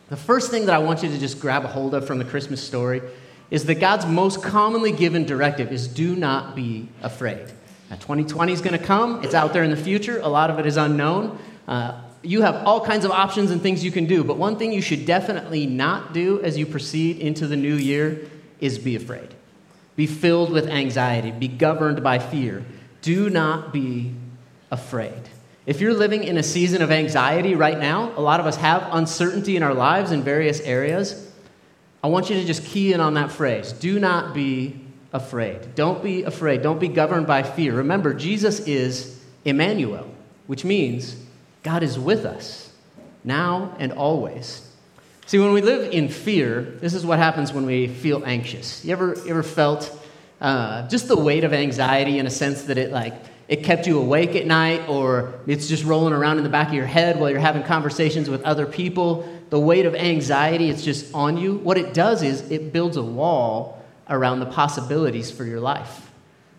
The 0.08 0.16
first 0.16 0.50
thing 0.50 0.66
that 0.66 0.74
I 0.74 0.78
want 0.78 1.02
you 1.02 1.08
to 1.08 1.18
just 1.18 1.40
grab 1.40 1.64
a 1.64 1.68
hold 1.68 1.94
of 1.94 2.06
from 2.06 2.18
the 2.18 2.24
Christmas 2.24 2.62
story 2.62 3.02
is 3.50 3.64
that 3.64 3.76
God's 3.76 4.06
most 4.06 4.42
commonly 4.42 4.92
given 4.92 5.24
directive 5.24 5.72
is 5.72 5.88
do 5.88 6.14
not 6.14 6.54
be 6.54 6.88
afraid. 7.02 7.52
Now, 7.90 7.96
2020 7.96 8.52
is 8.52 8.60
going 8.60 8.78
to 8.78 8.84
come. 8.84 9.22
It's 9.24 9.34
out 9.34 9.52
there 9.52 9.62
in 9.62 9.70
the 9.70 9.76
future. 9.76 10.20
A 10.20 10.28
lot 10.28 10.50
of 10.50 10.58
it 10.58 10.66
is 10.66 10.76
unknown. 10.76 11.38
Uh, 11.66 12.00
you 12.22 12.42
have 12.42 12.56
all 12.66 12.84
kinds 12.84 13.04
of 13.04 13.10
options 13.12 13.50
and 13.50 13.62
things 13.62 13.84
you 13.84 13.92
can 13.92 14.06
do, 14.06 14.24
but 14.24 14.36
one 14.36 14.56
thing 14.56 14.72
you 14.72 14.82
should 14.82 15.06
definitely 15.06 15.66
not 15.66 16.12
do 16.12 16.40
as 16.42 16.58
you 16.58 16.66
proceed 16.66 17.18
into 17.18 17.46
the 17.46 17.56
new 17.56 17.76
year 17.76 18.28
is 18.60 18.78
be 18.78 18.96
afraid. 18.96 19.34
Be 19.94 20.06
filled 20.06 20.50
with 20.50 20.68
anxiety. 20.68 21.30
Be 21.30 21.48
governed 21.48 22.02
by 22.02 22.18
fear. 22.18 22.64
Do 23.02 23.30
not 23.30 23.72
be 23.72 24.12
afraid. 24.70 25.30
If 25.66 25.80
you're 25.80 25.94
living 25.94 26.22
in 26.22 26.38
a 26.38 26.44
season 26.44 26.80
of 26.80 26.92
anxiety 26.92 27.56
right 27.56 27.76
now, 27.76 28.12
a 28.16 28.20
lot 28.20 28.38
of 28.38 28.46
us 28.46 28.54
have 28.56 28.88
uncertainty 28.92 29.56
in 29.56 29.64
our 29.64 29.74
lives 29.74 30.12
in 30.12 30.22
various 30.22 30.60
areas. 30.60 31.28
I 32.04 32.06
want 32.06 32.30
you 32.30 32.36
to 32.36 32.44
just 32.44 32.64
key 32.64 32.92
in 32.92 33.00
on 33.00 33.14
that 33.14 33.32
phrase. 33.32 33.72
Do 33.72 33.98
not 33.98 34.32
be 34.32 34.80
afraid. 35.12 35.74
Don't 35.74 36.04
be 36.04 36.22
afraid. 36.22 36.62
Don't 36.62 36.78
be 36.78 36.86
governed 36.86 37.26
by 37.26 37.42
fear. 37.42 37.74
Remember, 37.74 38.14
Jesus 38.14 38.60
is 38.60 39.20
Emmanuel, 39.44 40.08
which 40.46 40.64
means 40.64 41.16
God 41.64 41.82
is 41.82 41.98
with 41.98 42.24
us 42.24 42.72
now 43.24 43.74
and 43.80 43.92
always. 43.92 44.70
See, 45.26 45.40
when 45.40 45.52
we 45.52 45.62
live 45.62 45.92
in 45.92 46.08
fear, 46.08 46.62
this 46.62 46.94
is 46.94 47.04
what 47.04 47.18
happens 47.18 47.52
when 47.52 47.66
we 47.66 47.88
feel 47.88 48.22
anxious. 48.24 48.84
You 48.84 48.92
ever, 48.92 49.16
ever 49.26 49.42
felt 49.42 49.90
uh, 50.40 50.86
just 50.86 51.08
the 51.08 51.16
weight 51.16 51.42
of 51.42 51.52
anxiety 51.52 52.20
in 52.20 52.26
a 52.28 52.30
sense 52.30 52.62
that 52.64 52.78
it 52.78 52.92
like 52.92 53.14
it 53.48 53.62
kept 53.62 53.86
you 53.86 53.98
awake 53.98 54.34
at 54.34 54.46
night, 54.46 54.88
or 54.88 55.34
it's 55.46 55.68
just 55.68 55.84
rolling 55.84 56.12
around 56.12 56.38
in 56.38 56.44
the 56.44 56.50
back 56.50 56.68
of 56.68 56.74
your 56.74 56.86
head 56.86 57.20
while 57.20 57.30
you're 57.30 57.38
having 57.38 57.62
conversations 57.62 58.28
with 58.28 58.42
other 58.42 58.66
people. 58.66 59.28
The 59.50 59.60
weight 59.60 59.86
of 59.86 59.94
anxiety, 59.94 60.68
it's 60.68 60.82
just 60.82 61.14
on 61.14 61.36
you. 61.36 61.54
What 61.54 61.78
it 61.78 61.94
does 61.94 62.22
is 62.22 62.50
it 62.50 62.72
builds 62.72 62.96
a 62.96 63.02
wall 63.02 63.84
around 64.08 64.40
the 64.40 64.46
possibilities 64.46 65.30
for 65.30 65.44
your 65.44 65.60
life. 65.60 66.10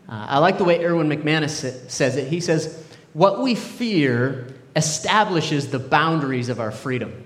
Uh, 0.07 0.25
I 0.29 0.37
like 0.39 0.57
the 0.57 0.63
way 0.63 0.83
Erwin 0.83 1.09
McManus 1.09 1.89
says 1.89 2.15
it. 2.15 2.27
He 2.27 2.39
says, 2.39 2.81
What 3.11 3.41
we 3.41 3.55
fear 3.55 4.47
establishes 4.73 5.69
the 5.71 5.79
boundaries 5.79 6.47
of 6.47 6.61
our 6.61 6.71
freedom. 6.71 7.25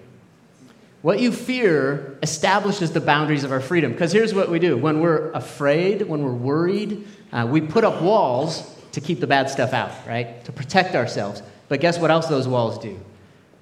What 1.03 1.19
you 1.19 1.31
fear 1.31 2.17
establishes 2.23 2.91
the 2.93 3.01
boundaries 3.01 3.43
of 3.43 3.51
our 3.51 3.59
freedom. 3.59 3.91
Because 3.91 4.11
here's 4.11 4.33
what 4.33 4.49
we 4.49 4.59
do 4.59 4.77
when 4.77 5.01
we're 5.01 5.31
afraid, 5.31 6.03
when 6.03 6.23
we're 6.23 6.31
worried, 6.31 7.07
uh, 7.31 7.47
we 7.49 7.61
put 7.61 7.83
up 7.83 8.01
walls 8.01 8.70
to 8.91 9.01
keep 9.01 9.19
the 9.19 9.27
bad 9.27 9.49
stuff 9.49 9.73
out, 9.73 9.91
right? 10.07 10.43
To 10.45 10.51
protect 10.51 10.95
ourselves. 10.95 11.41
But 11.67 11.79
guess 11.79 11.97
what 11.97 12.11
else 12.11 12.27
those 12.27 12.47
walls 12.47 12.77
do? 12.79 12.99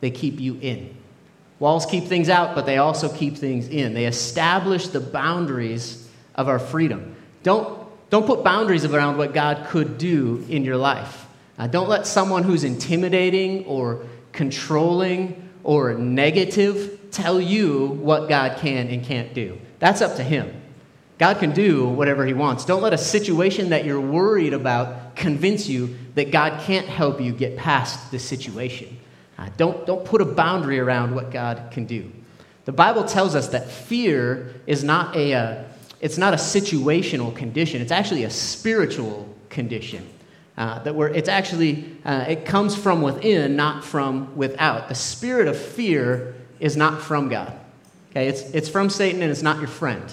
They 0.01 0.12
keep 0.12 0.39
you 0.39 0.57
in. 0.62 0.95
Walls 1.59 1.86
keep 1.86 2.05
things 2.05 2.29
out, 2.29 2.55
but 2.55 2.65
they 2.65 2.77
also 2.77 3.09
keep 3.09 3.38
things 3.38 3.67
in. 3.67 3.93
They 3.93 4.05
establish 4.05 4.88
the 4.88 5.01
boundaries 5.01 6.09
of 6.36 6.48
our 6.48 6.57
freedom. 6.57 7.15
Don't, 7.43 7.86
don't 8.09 8.25
put 8.25 8.43
boundaries 8.43 8.86
around 8.86 9.17
what 9.17 9.33
God 9.33 9.67
could 9.67 9.98
do 9.98 10.45
in 10.50 10.63
your 10.63 10.77
life. 10.77 11.27
Uh, 11.57 11.67
don't 11.67 11.89
let 11.89 12.07
someone 12.07 12.43
who's 12.43 12.63
intimidating 12.63 13.65
or 13.65 14.05
controlling 14.31 15.50
or 15.63 15.93
negative 15.93 16.98
tell 17.12 17.41
you 17.41 17.88
what 17.88 18.29
God 18.29 18.57
can 18.59 18.88
and 18.88 19.03
can't 19.03 19.33
do. 19.33 19.59
That's 19.79 20.01
up 20.01 20.15
to 20.15 20.24
Him. 20.24 20.55
God 21.17 21.39
can 21.39 21.51
do 21.51 21.88
whatever 21.89 22.25
He 22.25 22.33
wants. 22.33 22.63
Don't 22.63 22.81
let 22.81 22.93
a 22.93 22.98
situation 22.98 23.69
that 23.69 23.83
you're 23.83 24.00
worried 24.00 24.53
about 24.53 25.09
convince 25.19 25.67
you 25.67 25.95
that 26.15 26.31
God 26.31 26.61
can't 26.61 26.88
help 26.88 27.21
you 27.21 27.31
get 27.31 27.57
past 27.57 28.09
the 28.09 28.17
situation. 28.17 28.97
Uh, 29.38 29.49
don't, 29.57 29.85
don't 29.85 30.03
put 30.03 30.21
a 30.21 30.25
boundary 30.25 30.79
around 30.79 31.13
what 31.13 31.29
God 31.29 31.69
can 31.71 31.85
do. 31.85 32.11
The 32.65 32.71
Bible 32.71 33.03
tells 33.03 33.35
us 33.35 33.49
that 33.49 33.69
fear 33.69 34.53
is 34.65 34.83
not 34.83 35.15
a, 35.15 35.33
uh, 35.33 35.63
it's 36.01 36.17
not 36.17 36.33
a 36.33 36.38
situational 36.38 37.35
condition, 37.35 37.81
it's 37.81 37.91
actually 37.91 38.23
a 38.23 38.29
spiritual 38.29 39.27
condition. 39.49 40.07
Uh, 40.57 40.77
that 40.79 40.93
where 40.93 41.07
it's 41.07 41.29
actually 41.29 41.89
uh, 42.03 42.25
it 42.27 42.45
comes 42.45 42.75
from 42.75 43.01
within, 43.01 43.55
not 43.55 43.81
from 43.83 44.35
without. 44.35 44.89
The 44.89 44.95
spirit 44.95 45.47
of 45.47 45.57
fear 45.57 46.35
is 46.59 46.75
not 46.75 47.01
from 47.01 47.29
God. 47.29 47.53
Okay, 48.11 48.27
it's, 48.27 48.41
it's 48.41 48.67
from 48.67 48.89
Satan 48.89 49.21
and 49.21 49.31
it's 49.31 49.41
not 49.41 49.59
your 49.59 49.69
friend. 49.69 50.03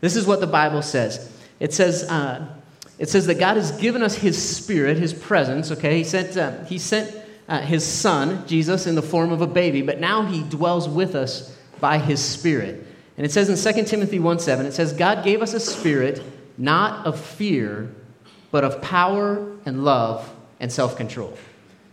This 0.00 0.14
is 0.14 0.24
what 0.24 0.38
the 0.38 0.46
Bible 0.46 0.82
says. 0.82 1.32
It 1.58 1.74
says, 1.74 2.04
uh, 2.04 2.46
it 2.98 3.08
says 3.08 3.26
that 3.26 3.38
God 3.38 3.56
has 3.56 3.72
given 3.72 4.02
us 4.02 4.14
His 4.14 4.40
Spirit, 4.40 4.96
His 4.96 5.12
presence. 5.12 5.70
Okay, 5.70 5.98
He 5.98 6.04
sent, 6.04 6.36
uh, 6.36 6.64
he 6.64 6.78
sent 6.78 7.14
uh, 7.48 7.60
His 7.60 7.84
Son, 7.84 8.46
Jesus, 8.46 8.86
in 8.86 8.94
the 8.94 9.02
form 9.02 9.32
of 9.32 9.42
a 9.42 9.46
baby, 9.46 9.82
but 9.82 10.00
now 10.00 10.22
He 10.22 10.42
dwells 10.42 10.88
with 10.88 11.14
us 11.14 11.56
by 11.80 11.98
His 11.98 12.22
Spirit. 12.22 12.86
And 13.16 13.24
it 13.24 13.32
says 13.32 13.48
in 13.48 13.74
2 13.74 13.84
Timothy 13.84 14.18
1 14.18 14.38
7, 14.38 14.66
it 14.66 14.72
says, 14.72 14.92
God 14.92 15.24
gave 15.24 15.42
us 15.42 15.54
a 15.54 15.60
spirit 15.60 16.22
not 16.58 17.06
of 17.06 17.20
fear, 17.20 17.90
but 18.50 18.64
of 18.64 18.80
power 18.80 19.56
and 19.66 19.84
love 19.84 20.32
and 20.60 20.72
self 20.72 20.96
control. 20.96 21.36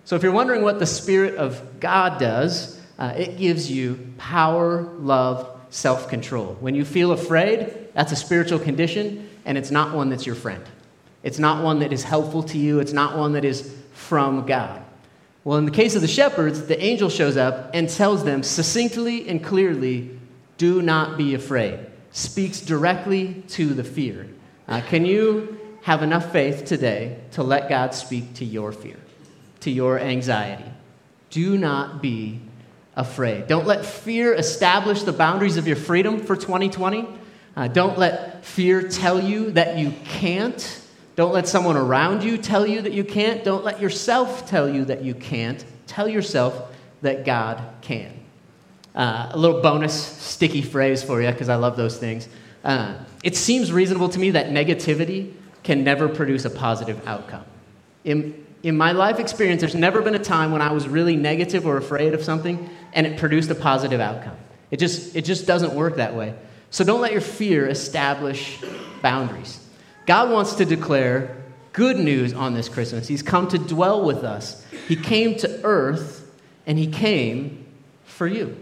So 0.06 0.16
if 0.16 0.24
you're 0.24 0.32
wondering 0.34 0.64
what 0.64 0.80
the 0.80 0.86
Spirit 0.86 1.36
of 1.36 1.80
God 1.80 2.20
does, 2.20 2.80
uh, 3.00 3.14
it 3.18 3.38
gives 3.38 3.72
you 3.72 4.14
power, 4.18 4.84
love, 5.00 5.50
self 5.70 6.10
control. 6.10 6.58
When 6.60 6.76
you 6.76 6.86
feel 6.86 7.12
afraid, 7.12 7.90
that's 7.94 8.12
a 8.12 8.16
spiritual 8.16 8.60
condition, 8.60 9.30
and 9.46 9.58
it's 9.58 9.72
not 9.72 9.96
one 9.96 10.10
that's 10.10 10.26
your 10.26 10.36
friend. 10.36 10.64
It's 11.24 11.40
not 11.40 11.64
one 11.64 11.80
that 11.80 11.94
is 11.94 12.04
helpful 12.04 12.44
to 12.44 12.58
you, 12.58 12.80
it's 12.80 12.94
not 12.94 13.18
one 13.18 13.34
that 13.34 13.46
is 13.46 13.74
from 13.94 14.46
God. 14.46 14.84
Well, 15.46 15.58
in 15.58 15.66
the 15.66 15.72
case 15.72 15.96
of 15.96 16.02
the 16.02 16.08
shepherds, 16.08 16.68
the 16.68 16.82
angel 16.82 17.10
shows 17.10 17.36
up 17.36 17.72
and 17.74 17.90
tells 17.90 18.24
them 18.24 18.44
succinctly 18.44 19.28
and 19.28 19.44
clearly 19.44 20.18
do 20.58 20.82
not 20.82 21.18
be 21.18 21.34
afraid. 21.34 21.80
Speaks 22.12 22.62
directly 22.62 23.44
to 23.50 23.74
the 23.74 23.84
fear. 23.84 24.28
Uh, 24.68 24.82
can 24.82 25.06
you 25.06 25.60
have 25.82 26.04
enough 26.04 26.32
faith 26.32 26.64
today 26.64 27.20
to 27.32 27.44
let 27.44 27.68
God 27.68 27.94
speak 27.94 28.36
to 28.36 28.46
your 28.46 28.72
fear, 28.72 28.98
to 29.62 29.72
your 29.72 30.00
anxiety? 30.00 30.72
Do 31.30 31.58
not 31.58 32.02
be 32.02 32.40
afraid. 32.96 33.48
Don't 33.48 33.66
let 33.66 33.86
fear 33.86 34.34
establish 34.34 35.04
the 35.04 35.12
boundaries 35.12 35.58
of 35.58 35.68
your 35.68 35.76
freedom 35.76 36.20
for 36.20 36.36
2020. 36.36 37.08
Uh, 37.56 37.68
don't 37.68 37.98
let 37.98 38.46
fear 38.46 38.88
tell 38.88 39.22
you 39.22 39.52
that 39.52 39.78
you 39.78 39.94
can't. 40.06 40.83
Don't 41.16 41.34
let 41.34 41.48
someone 41.48 41.78
around 41.78 42.24
you 42.24 42.38
tell 42.38 42.66
you 42.66 42.82
that 42.82 42.94
you 42.94 43.04
can't. 43.04 43.44
Don't 43.44 43.64
let 43.64 43.80
yourself 43.80 44.48
tell 44.50 44.68
you 44.68 44.86
that 44.86 45.04
you 45.04 45.14
can't. 45.14 45.64
Tell 45.86 46.08
yourself 46.08 46.74
that 47.02 47.26
God 47.26 47.62
can. 47.82 48.12
Uh, 48.96 49.30
a 49.32 49.38
little 49.38 49.62
bonus 49.62 49.94
sticky 49.94 50.62
phrase 50.62 51.04
for 51.04 51.22
you 51.22 51.32
because 51.32 51.50
I 51.50 51.56
love 51.56 51.78
those 51.78 51.98
things. 51.98 52.28
Uh, 52.64 52.96
it 53.24 53.36
seems 53.36 53.72
reasonable 53.72 54.10
to 54.10 54.20
me 54.20 54.32
that 54.32 54.48
negativity 54.48 55.34
can 55.64 55.84
never 55.84 56.08
produce 56.08 56.46
a 56.46 56.50
positive 56.50 57.06
outcome. 57.08 57.44
In, 58.04 58.46
in 58.64 58.78
my 58.78 58.92
life 58.92 59.20
experience, 59.20 59.62
there's 59.62 59.76
never 59.76 60.02
been 60.02 60.16
a 60.16 60.20
time 60.20 60.52
when 60.52 60.62
I 60.62 60.72
was 60.72 60.88
really 60.88 61.16
negative 61.16 61.66
or 61.66 61.78
afraid 61.78 62.14
of 62.14 62.24
something 62.24 62.70
and 62.94 63.08
it 63.08 63.18
produced 63.18 63.50
a 63.50 63.56
positive 63.56 64.00
outcome. 64.00 64.38
It 64.72 64.78
just, 64.78 65.16
it 65.16 65.26
just 65.26 65.46
doesn't 65.46 65.74
work 65.74 65.98
that 65.98 66.16
way. 66.16 66.34
So 66.70 66.84
don't 66.84 67.02
let 67.02 67.12
your 67.12 67.22
fear 67.22 67.68
establish 67.68 68.60
boundaries. 69.02 69.63
God 70.06 70.32
wants 70.32 70.56
to 70.56 70.66
declare 70.66 71.44
good 71.72 71.98
news 71.98 72.34
on 72.34 72.54
this 72.54 72.70
Christmas. 72.70 73.08
He's 73.08 73.24
come 73.24 73.48
to 73.50 73.58
dwell 73.58 74.04
with 74.04 74.24
us. 74.24 74.66
He 74.88 74.96
came 74.96 75.36
to 75.38 75.64
earth 75.64 76.32
and 76.66 76.78
he 76.78 76.88
came 76.88 77.66
for 78.06 78.28
you. 78.28 78.58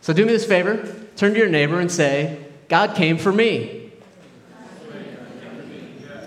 So 0.00 0.12
do 0.12 0.24
me 0.24 0.32
this 0.32 0.46
favor 0.46 0.96
turn 1.16 1.34
to 1.34 1.38
your 1.38 1.48
neighbor 1.48 1.78
and 1.78 1.90
say, 1.90 2.46
God 2.68 2.94
came 2.94 3.18
for 3.18 3.32
me. 3.32 3.92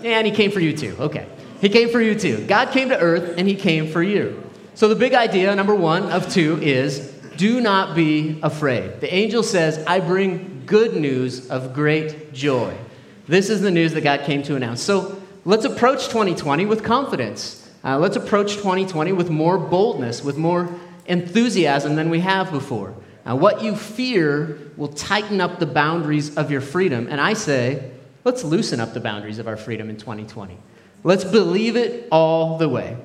And 0.04 0.26
he 0.26 0.32
came 0.32 0.50
for 0.50 0.60
you 0.60 0.76
too. 0.76 0.96
Okay. 1.00 1.26
He 1.60 1.68
came 1.68 1.88
for 1.88 2.00
you 2.00 2.14
too. 2.14 2.46
God 2.46 2.70
came 2.70 2.90
to 2.90 2.98
earth 2.98 3.34
and 3.38 3.48
he 3.48 3.54
came 3.54 3.88
for 3.88 4.02
you. 4.02 4.40
So 4.74 4.88
the 4.88 4.94
big 4.94 5.14
idea, 5.14 5.54
number 5.56 5.74
one 5.74 6.10
of 6.10 6.30
two, 6.32 6.60
is 6.62 7.10
do 7.36 7.60
not 7.60 7.96
be 7.96 8.38
afraid. 8.42 9.00
The 9.00 9.12
angel 9.12 9.42
says, 9.42 9.82
I 9.86 10.00
bring 10.00 10.62
good 10.66 10.94
news 10.94 11.48
of 11.50 11.74
great 11.74 12.32
joy. 12.32 12.76
This 13.26 13.48
is 13.48 13.62
the 13.62 13.70
news 13.70 13.92
that 13.94 14.02
God 14.02 14.20
came 14.20 14.42
to 14.44 14.56
announce. 14.56 14.82
So 14.82 15.20
let's 15.44 15.64
approach 15.64 16.08
2020 16.08 16.66
with 16.66 16.82
confidence. 16.82 17.68
Uh, 17.82 17.98
let's 17.98 18.16
approach 18.16 18.54
2020 18.56 19.12
with 19.12 19.30
more 19.30 19.58
boldness, 19.58 20.22
with 20.22 20.36
more 20.36 20.74
enthusiasm 21.06 21.96
than 21.96 22.10
we 22.10 22.20
have 22.20 22.50
before. 22.50 22.94
Uh, 23.26 23.36
what 23.36 23.62
you 23.62 23.74
fear 23.74 24.58
will 24.76 24.88
tighten 24.88 25.40
up 25.40 25.58
the 25.58 25.66
boundaries 25.66 26.36
of 26.36 26.50
your 26.50 26.60
freedom. 26.60 27.06
And 27.08 27.20
I 27.20 27.32
say, 27.32 27.92
let's 28.24 28.44
loosen 28.44 28.80
up 28.80 28.92
the 28.92 29.00
boundaries 29.00 29.38
of 29.38 29.48
our 29.48 29.56
freedom 29.56 29.88
in 29.88 29.96
2020. 29.96 30.58
Let's 31.02 31.24
believe 31.24 31.76
it 31.76 32.08
all 32.10 32.58
the 32.58 32.68
way. 32.68 32.96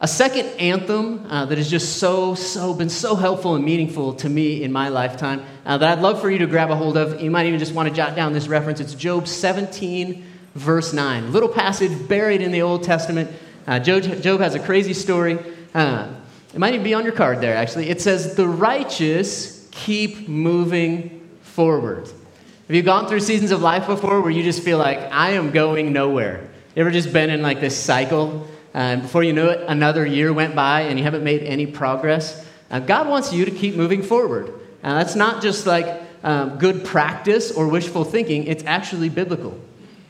A 0.00 0.06
second 0.06 0.46
anthem 0.60 1.26
uh, 1.28 1.46
that 1.46 1.58
has 1.58 1.68
just 1.68 1.96
so, 1.96 2.36
so 2.36 2.72
been 2.72 2.88
so 2.88 3.16
helpful 3.16 3.56
and 3.56 3.64
meaningful 3.64 4.14
to 4.14 4.28
me 4.28 4.62
in 4.62 4.70
my 4.70 4.90
lifetime 4.90 5.44
uh, 5.66 5.76
that 5.76 5.98
I'd 5.98 6.02
love 6.02 6.20
for 6.20 6.30
you 6.30 6.38
to 6.38 6.46
grab 6.46 6.70
a 6.70 6.76
hold 6.76 6.96
of. 6.96 7.20
You 7.20 7.32
might 7.32 7.46
even 7.46 7.58
just 7.58 7.74
want 7.74 7.88
to 7.88 7.94
jot 7.94 8.14
down 8.14 8.32
this 8.32 8.46
reference. 8.46 8.78
It's 8.78 8.94
Job 8.94 9.26
17, 9.26 10.24
verse 10.54 10.92
9. 10.92 11.32
Little 11.32 11.48
passage 11.48 12.06
buried 12.06 12.42
in 12.42 12.52
the 12.52 12.62
Old 12.62 12.84
Testament. 12.84 13.28
Uh, 13.66 13.80
Job, 13.80 14.22
Job, 14.22 14.40
has 14.40 14.54
a 14.54 14.60
crazy 14.60 14.94
story. 14.94 15.36
Uh, 15.74 16.06
it 16.54 16.60
might 16.60 16.74
even 16.74 16.84
be 16.84 16.94
on 16.94 17.02
your 17.02 17.12
card 17.12 17.40
there, 17.40 17.56
actually. 17.56 17.90
It 17.90 18.00
says, 18.00 18.36
The 18.36 18.46
righteous 18.46 19.68
keep 19.72 20.28
moving 20.28 21.28
forward. 21.42 22.06
Have 22.06 22.76
you 22.76 22.82
gone 22.82 23.08
through 23.08 23.20
seasons 23.20 23.50
of 23.50 23.62
life 23.62 23.88
before 23.88 24.20
where 24.20 24.30
you 24.30 24.44
just 24.44 24.62
feel 24.62 24.78
like, 24.78 24.98
I 24.98 25.30
am 25.30 25.50
going 25.50 25.92
nowhere? 25.92 26.48
You 26.76 26.82
ever 26.82 26.92
just 26.92 27.12
been 27.12 27.30
in 27.30 27.42
like 27.42 27.60
this 27.60 27.76
cycle? 27.76 28.46
And 28.74 29.02
before 29.02 29.22
you 29.22 29.32
know 29.32 29.48
it, 29.48 29.64
another 29.68 30.04
year 30.04 30.32
went 30.32 30.54
by 30.54 30.82
and 30.82 30.98
you 30.98 31.04
haven't 31.04 31.24
made 31.24 31.42
any 31.42 31.66
progress. 31.66 32.46
Uh, 32.70 32.80
God 32.80 33.08
wants 33.08 33.32
you 33.32 33.44
to 33.44 33.50
keep 33.50 33.74
moving 33.74 34.02
forward. 34.02 34.52
And 34.82 34.98
that's 34.98 35.14
not 35.14 35.42
just 35.42 35.66
like 35.66 36.02
um, 36.22 36.58
good 36.58 36.84
practice 36.84 37.50
or 37.50 37.68
wishful 37.68 38.04
thinking, 38.04 38.44
it's 38.44 38.64
actually 38.64 39.08
biblical. 39.08 39.58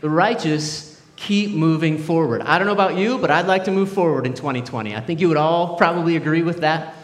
The 0.01 0.11
righteous 0.11 1.01
keep 1.17 1.51
moving 1.51 1.99
forward. 1.99 2.43
I 2.43 2.59
don't 2.59 2.67
know 2.67 2.73
about 2.73 2.97
you, 2.97 3.19
but 3.19 3.31
I'd 3.31 3.47
like 3.47 3.65
to 3.65 3.71
move 3.71 3.91
forward 3.93 4.27
in 4.27 4.35
2020. 4.35 4.95
I 4.95 5.01
think 5.01 5.21
you 5.21 5.29
would 5.29 5.37
all 5.37 5.77
probably 5.77 6.17
agree 6.17 6.43
with 6.43 6.61
that. 6.61 6.95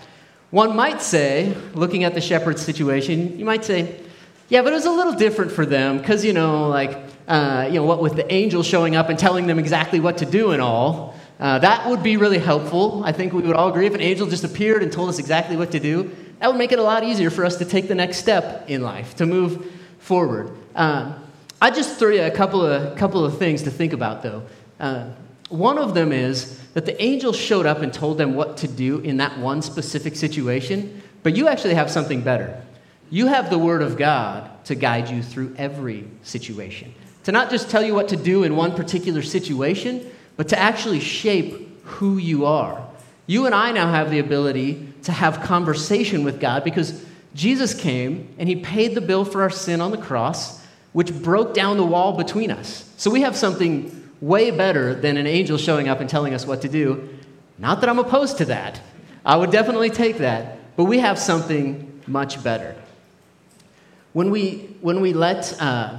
One 0.50 0.76
might 0.76 1.02
say, 1.02 1.52
looking 1.74 2.04
at 2.04 2.14
the 2.14 2.20
shepherd's 2.20 2.62
situation, 2.62 3.38
you 3.38 3.44
might 3.44 3.64
say, 3.64 4.00
yeah, 4.48 4.62
but 4.62 4.72
it 4.72 4.76
was 4.76 4.86
a 4.86 4.90
little 4.90 5.14
different 5.14 5.50
for 5.50 5.66
them 5.66 5.98
because, 5.98 6.24
you 6.24 6.32
know, 6.32 6.68
like, 6.68 6.96
uh, 7.26 7.66
you 7.66 7.74
know, 7.74 7.84
what 7.84 8.00
with 8.00 8.14
the 8.14 8.32
angel 8.32 8.62
showing 8.62 8.94
up 8.94 9.08
and 9.08 9.18
telling 9.18 9.46
them 9.48 9.58
exactly 9.58 9.98
what 9.98 10.18
to 10.18 10.26
do 10.26 10.52
and 10.52 10.62
all. 10.62 11.16
Uh, 11.44 11.58
that 11.58 11.86
would 11.86 12.02
be 12.02 12.16
really 12.16 12.38
helpful. 12.38 13.02
I 13.04 13.12
think 13.12 13.34
we 13.34 13.42
would 13.42 13.54
all 13.54 13.68
agree 13.68 13.84
if 13.84 13.92
an 13.94 14.00
angel 14.00 14.26
just 14.26 14.44
appeared 14.44 14.82
and 14.82 14.90
told 14.90 15.10
us 15.10 15.18
exactly 15.18 15.58
what 15.58 15.72
to 15.72 15.78
do. 15.78 16.10
That 16.40 16.48
would 16.48 16.56
make 16.56 16.72
it 16.72 16.78
a 16.78 16.82
lot 16.82 17.04
easier 17.04 17.28
for 17.28 17.44
us 17.44 17.56
to 17.56 17.66
take 17.66 17.86
the 17.86 17.94
next 17.94 18.16
step 18.16 18.64
in 18.70 18.80
life, 18.80 19.14
to 19.16 19.26
move 19.26 19.70
forward. 19.98 20.56
Um, 20.74 21.22
I 21.60 21.70
just 21.70 21.98
throw 21.98 22.08
you 22.08 22.22
a 22.22 22.30
couple 22.30 22.64
of, 22.64 22.96
couple 22.96 23.22
of 23.26 23.36
things 23.36 23.62
to 23.64 23.70
think 23.70 23.92
about, 23.92 24.22
though. 24.22 24.42
Uh, 24.80 25.10
one 25.50 25.76
of 25.76 25.92
them 25.92 26.12
is 26.12 26.58
that 26.72 26.86
the 26.86 27.00
angel 27.02 27.34
showed 27.34 27.66
up 27.66 27.82
and 27.82 27.92
told 27.92 28.16
them 28.16 28.34
what 28.34 28.56
to 28.56 28.66
do 28.66 29.00
in 29.00 29.18
that 29.18 29.38
one 29.38 29.60
specific 29.60 30.16
situation, 30.16 31.02
but 31.22 31.36
you 31.36 31.46
actually 31.48 31.74
have 31.74 31.90
something 31.90 32.22
better. 32.22 32.58
You 33.10 33.26
have 33.26 33.50
the 33.50 33.58
Word 33.58 33.82
of 33.82 33.98
God 33.98 34.64
to 34.64 34.74
guide 34.74 35.10
you 35.10 35.22
through 35.22 35.54
every 35.58 36.08
situation. 36.22 36.94
To 37.24 37.32
not 37.32 37.50
just 37.50 37.68
tell 37.68 37.82
you 37.82 37.94
what 37.94 38.08
to 38.08 38.16
do 38.16 38.44
in 38.44 38.56
one 38.56 38.74
particular 38.74 39.20
situation, 39.20 40.10
but 40.36 40.48
to 40.48 40.58
actually 40.58 41.00
shape 41.00 41.84
who 41.84 42.16
you 42.16 42.44
are. 42.46 42.86
You 43.26 43.46
and 43.46 43.54
I 43.54 43.72
now 43.72 43.90
have 43.90 44.10
the 44.10 44.18
ability 44.18 44.92
to 45.04 45.12
have 45.12 45.42
conversation 45.42 46.24
with 46.24 46.40
God 46.40 46.64
because 46.64 47.04
Jesus 47.34 47.74
came 47.74 48.34
and 48.38 48.48
he 48.48 48.56
paid 48.56 48.94
the 48.94 49.00
bill 49.00 49.24
for 49.24 49.42
our 49.42 49.50
sin 49.50 49.80
on 49.80 49.90
the 49.90 49.98
cross, 49.98 50.62
which 50.92 51.12
broke 51.12 51.54
down 51.54 51.76
the 51.76 51.84
wall 51.84 52.16
between 52.16 52.50
us. 52.50 52.90
So 52.96 53.10
we 53.10 53.22
have 53.22 53.36
something 53.36 54.10
way 54.20 54.50
better 54.50 54.94
than 54.94 55.16
an 55.16 55.26
angel 55.26 55.58
showing 55.58 55.88
up 55.88 56.00
and 56.00 56.08
telling 56.08 56.34
us 56.34 56.46
what 56.46 56.62
to 56.62 56.68
do. 56.68 57.08
Not 57.58 57.80
that 57.80 57.90
I'm 57.90 57.98
opposed 57.98 58.38
to 58.38 58.44
that. 58.46 58.80
I 59.24 59.36
would 59.36 59.50
definitely 59.50 59.90
take 59.90 60.18
that. 60.18 60.76
But 60.76 60.84
we 60.84 60.98
have 60.98 61.18
something 61.18 62.02
much 62.06 62.42
better. 62.42 62.74
When 64.12 64.30
we, 64.30 64.76
when 64.80 65.00
we 65.00 65.12
let 65.12 65.60
uh, 65.60 65.96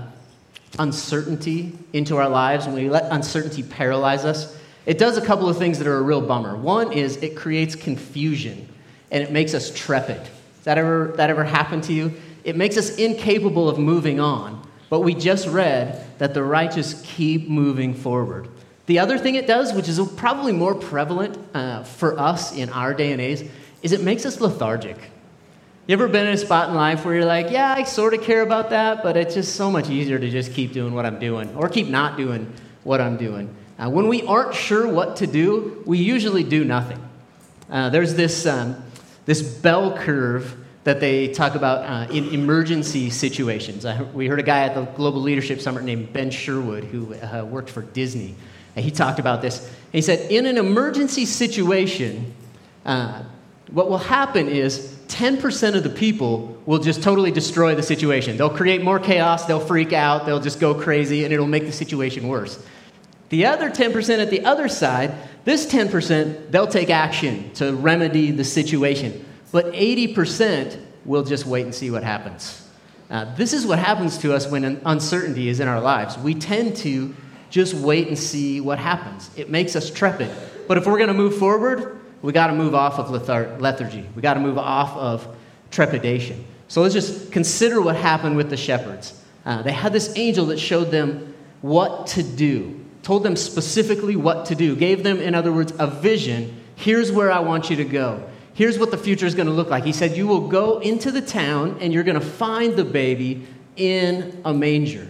uncertainty 0.80 1.74
into 1.94 2.18
our 2.18 2.30
lives, 2.30 2.66
when 2.66 2.76
we 2.76 2.90
let 2.90 3.12
uncertainty 3.12 3.64
paralyze 3.64 4.26
us, 4.26 4.58
it 4.86 4.98
does 4.98 5.18
a 5.18 5.26
couple 5.26 5.50
of 5.50 5.58
things 5.58 5.80
that 5.80 5.88
are 5.88 5.98
a 5.98 6.02
real 6.02 6.22
bummer. 6.22 6.56
One 6.56 6.92
is 6.92 7.18
it 7.18 7.36
creates 7.36 7.76
confusion 7.76 8.68
and 9.12 9.24
it 9.24 9.32
makes 9.32 9.54
us 9.54 9.72
trepid. 9.72 10.26
That 10.64 10.78
ever, 10.78 11.14
that 11.18 11.30
ever 11.30 11.44
happen 11.44 11.82
to 11.82 11.94
you? 11.94 12.14
It 12.44 12.56
makes 12.56 12.78
us 12.78 12.96
incapable 12.98 13.68
of 13.70 13.80
moving 13.80 14.20
on 14.20 14.66
But 14.90 15.02
we 15.02 15.14
just 15.14 15.48
read 15.48 16.06
that 16.20 16.34
the 16.34 16.44
righteous 16.44 17.02
keep 17.06 17.50
moving 17.50 17.94
forward. 17.94 18.48
The 18.86 19.00
other 19.00 19.18
thing 19.18 19.36
it 19.36 19.48
does, 19.48 19.74
which 19.74 19.90
is 19.90 20.00
probably 20.14 20.54
more 20.54 20.76
prevalent 20.76 21.38
uh, 21.54 21.84
for 21.84 22.20
us 22.20 22.56
in 22.56 22.70
our 22.70 22.94
day 22.94 23.12
and 23.12 23.20
age, 23.20 23.50
is 23.82 23.92
it 23.92 24.02
makes 24.02 24.26
us 24.26 24.40
lethargic. 24.40 24.98
You 25.88 25.94
ever 25.94 26.08
been 26.08 26.26
in 26.26 26.34
a 26.34 26.38
spot 26.38 26.70
in 26.70 26.76
life 26.76 27.06
where 27.06 27.14
you're 27.14 27.26
like, 27.26 27.52
yeah, 27.52 27.76
I 27.78 27.84
sort 27.84 28.16
of 28.16 28.24
care 28.24 28.42
about 28.42 28.72
that, 28.72 29.04
but 29.04 29.16
it's 29.16 29.36
just 29.36 29.56
so 29.56 29.70
much 29.70 29.88
easier 29.88 30.18
to 30.18 30.30
just 30.32 30.54
keep 30.54 30.74
doing 30.74 30.96
what 30.96 31.06
I'm 31.06 31.20
doing 31.20 31.56
or 31.56 31.70
keep 31.70 31.90
not 31.90 32.18
doing 32.18 32.52
what 32.84 33.00
I'm 33.00 33.18
doing? 33.18 33.56
Uh, 33.78 33.92
when 33.92 34.08
we 34.08 34.24
aren't 34.24 34.56
sure 34.56 34.88
what 34.88 35.18
to 35.18 35.28
do, 35.28 35.84
we 35.86 36.00
usually 36.00 36.44
do 36.44 36.66
nothing. 36.66 37.00
Uh, 37.70 37.90
there's 37.90 38.16
this, 38.16 38.48
um, 38.48 38.84
this 39.28 39.44
bell 39.44 39.96
curve 39.96 40.58
that 40.86 41.00
they 41.00 41.28
talk 41.28 41.54
about 41.54 41.86
uh, 41.88 42.12
in 42.12 42.30
emergency 42.30 43.12
situations. 43.12 43.86
we 44.16 44.26
heard 44.26 44.40
a 44.40 44.44
guy 44.44 44.64
at 44.64 44.74
the 44.74 44.86
Global 44.86 45.22
Leadership 45.22 45.62
Summit 45.62 45.84
named 45.84 46.12
Ben 46.12 46.32
Sherwood 46.32 46.86
who 46.86 47.14
uh, 47.14 47.46
worked 47.46 47.70
for 47.70 47.84
Disney. 47.84 48.34
And 48.76 48.84
he 48.84 48.90
talked 48.90 49.20
about 49.20 49.44
this. 49.44 49.72
he 49.92 50.02
said, 50.02 50.32
in 50.32 50.48
an 50.48 50.58
emergency 50.58 51.28
situation, 51.28 52.34
uh, 52.88 53.22
what 53.72 53.90
will 53.90 53.98
happen 53.98 54.48
is 54.48 54.96
10% 55.08 55.76
of 55.76 55.84
the 55.84 55.90
people 55.90 56.62
will 56.66 56.80
just 56.80 57.02
totally 57.02 57.32
destroy 57.32 57.76
the 57.76 57.84
situation. 57.84 58.38
They'll 58.38 58.50
create 58.50 58.84
more 58.84 59.00
chaos, 59.00 59.46
they'll 59.46 59.60
freak 59.60 59.94
out, 59.94 60.26
they'll 60.26 60.40
just 60.40 60.60
go 60.60 60.74
crazy, 60.76 61.24
and 61.24 61.34
it'll 61.34 61.48
make 61.48 61.66
the 61.66 61.72
situation 61.72 62.28
worse. 62.28 62.64
The 63.30 63.46
other 63.46 63.70
10% 63.70 64.20
at 64.20 64.30
the 64.30 64.46
other 64.46 64.68
side, 64.68 65.14
this 65.46 65.66
10%, 65.66 66.52
they'll 66.52 66.68
take 66.68 66.90
action 66.90 67.54
to 67.56 67.74
remedy 67.74 68.32
the 68.32 68.44
situation 68.44 69.26
but 69.56 69.72
80% 69.72 70.78
will 71.06 71.24
just 71.24 71.46
wait 71.46 71.64
and 71.64 71.74
see 71.74 71.90
what 71.90 72.04
happens. 72.04 72.68
Uh, 73.10 73.34
this 73.36 73.54
is 73.54 73.66
what 73.66 73.80
happens 73.80 74.18
to 74.18 74.34
us 74.34 74.52
when 74.52 74.82
uncertainty 74.84 75.48
is 75.48 75.62
in 75.62 75.70
our 75.70 75.80
lives. 75.80 76.18
We 76.18 76.36
tend 76.36 76.76
to 76.78 77.16
just 77.50 77.74
wait 77.74 78.10
and 78.10 78.20
see 78.20 78.60
what 78.60 78.80
happens. 78.80 79.30
It 79.38 79.50
makes 79.50 79.78
us 79.78 79.90
trepid. 79.90 80.30
But 80.68 80.78
if 80.78 80.86
we're 80.86 80.98
going 80.98 81.08
to 81.08 81.14
move 81.14 81.38
forward, 81.38 81.95
we 82.26 82.34
got 82.34 82.48
to 82.48 82.54
move 82.54 82.76
off 82.76 83.00
of 83.00 83.08
lethar- 83.08 83.60
lethargy. 83.60 84.06
We 84.16 84.22
got 84.22 84.36
to 84.36 84.40
move 84.40 84.58
off 84.58 84.96
of 84.98 85.36
trepidation. 85.72 86.46
So 86.68 86.82
let's 86.82 86.94
just 86.94 87.32
consider 87.32 87.82
what 87.82 87.96
happened 87.96 88.38
with 88.38 88.50
the 88.50 88.58
shepherds. 88.58 89.22
Uh, 89.46 89.62
they 89.62 89.72
had 89.72 89.94
this 89.94 90.18
angel 90.18 90.48
that 90.48 90.58
showed 90.58 90.92
them 90.92 91.36
what 91.62 92.08
to 92.08 92.24
do, 92.24 92.84
told 93.04 93.24
them 93.24 93.36
specifically 93.36 94.16
what 94.16 94.48
to 94.48 94.56
do, 94.56 94.76
gave 94.76 95.04
them, 95.04 95.20
in 95.20 95.36
other 95.36 95.54
words, 95.54 95.74
a 95.78 95.88
vision. 95.88 96.62
Here's 96.76 97.12
where 97.12 97.32
I 97.32 97.40
want 97.40 97.70
you 97.70 97.76
to 97.78 97.86
go 97.86 98.28
here's 98.56 98.80
what 98.80 98.90
the 98.90 98.98
future 98.98 99.28
is 99.28 99.36
going 99.36 99.48
to 99.48 99.54
look 99.54 99.70
like. 99.70 99.84
He 99.84 99.94
said, 99.94 100.18
You 100.18 100.26
will 100.26 100.48
go 100.48 100.80
into 100.80 101.12
the 101.12 101.22
town 101.22 101.78
and 101.80 101.94
you're 101.94 102.04
going 102.04 102.20
to 102.20 102.26
find 102.26 102.76
the 102.76 102.84
baby 102.84 103.46
in 103.76 104.42
a 104.44 104.54
manger. 104.54 105.08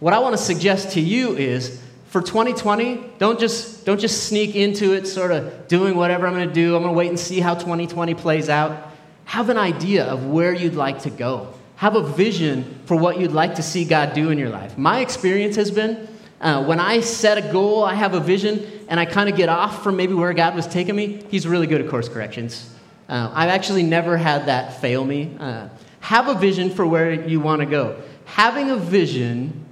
What 0.00 0.14
I 0.14 0.20
want 0.20 0.36
to 0.36 0.42
suggest 0.42 0.92
to 0.92 1.00
you 1.00 1.36
is 1.36 1.82
for 2.16 2.22
2020, 2.22 3.10
don't 3.18 3.38
just, 3.38 3.84
don't 3.84 4.00
just 4.00 4.26
sneak 4.26 4.56
into 4.56 4.94
it, 4.94 5.06
sort 5.06 5.30
of 5.30 5.68
doing 5.68 5.94
whatever 5.94 6.26
I'm 6.26 6.32
going 6.32 6.48
to 6.48 6.54
do. 6.54 6.74
I'm 6.74 6.82
going 6.82 6.94
to 6.94 6.96
wait 6.96 7.10
and 7.10 7.20
see 7.20 7.40
how 7.40 7.52
2020 7.52 8.14
plays 8.14 8.48
out. 8.48 8.90
Have 9.26 9.50
an 9.50 9.58
idea 9.58 10.06
of 10.06 10.24
where 10.24 10.54
you'd 10.54 10.76
like 10.76 11.02
to 11.02 11.10
go. 11.10 11.52
Have 11.74 11.94
a 11.94 12.02
vision 12.02 12.80
for 12.86 12.96
what 12.96 13.20
you'd 13.20 13.32
like 13.32 13.56
to 13.56 13.62
see 13.62 13.84
God 13.84 14.14
do 14.14 14.30
in 14.30 14.38
your 14.38 14.48
life. 14.48 14.78
My 14.78 15.00
experience 15.00 15.56
has 15.56 15.70
been 15.70 16.08
uh, 16.40 16.64
when 16.64 16.80
I 16.80 17.00
set 17.00 17.36
a 17.36 17.52
goal, 17.52 17.84
I 17.84 17.92
have 17.92 18.14
a 18.14 18.20
vision, 18.20 18.64
and 18.88 18.98
I 18.98 19.04
kind 19.04 19.28
of 19.28 19.36
get 19.36 19.50
off 19.50 19.82
from 19.82 19.96
maybe 19.96 20.14
where 20.14 20.32
God 20.32 20.54
was 20.54 20.66
taking 20.66 20.96
me, 20.96 21.22
He's 21.28 21.46
really 21.46 21.66
good 21.66 21.82
at 21.82 21.90
course 21.90 22.08
corrections. 22.08 22.74
Uh, 23.10 23.30
I've 23.34 23.50
actually 23.50 23.82
never 23.82 24.16
had 24.16 24.46
that 24.46 24.80
fail 24.80 25.04
me. 25.04 25.36
Uh, 25.38 25.68
have 26.00 26.28
a 26.28 26.34
vision 26.34 26.70
for 26.70 26.86
where 26.86 27.12
you 27.12 27.40
want 27.40 27.60
to 27.60 27.66
go. 27.66 28.00
Having 28.24 28.70
a 28.70 28.76
vision 28.76 29.65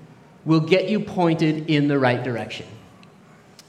will 0.45 0.61
get 0.61 0.89
you 0.89 1.01
pointed 1.01 1.71
in 1.71 1.89
the 1.89 1.99
right 1.99 2.23
direction. 2.23 2.67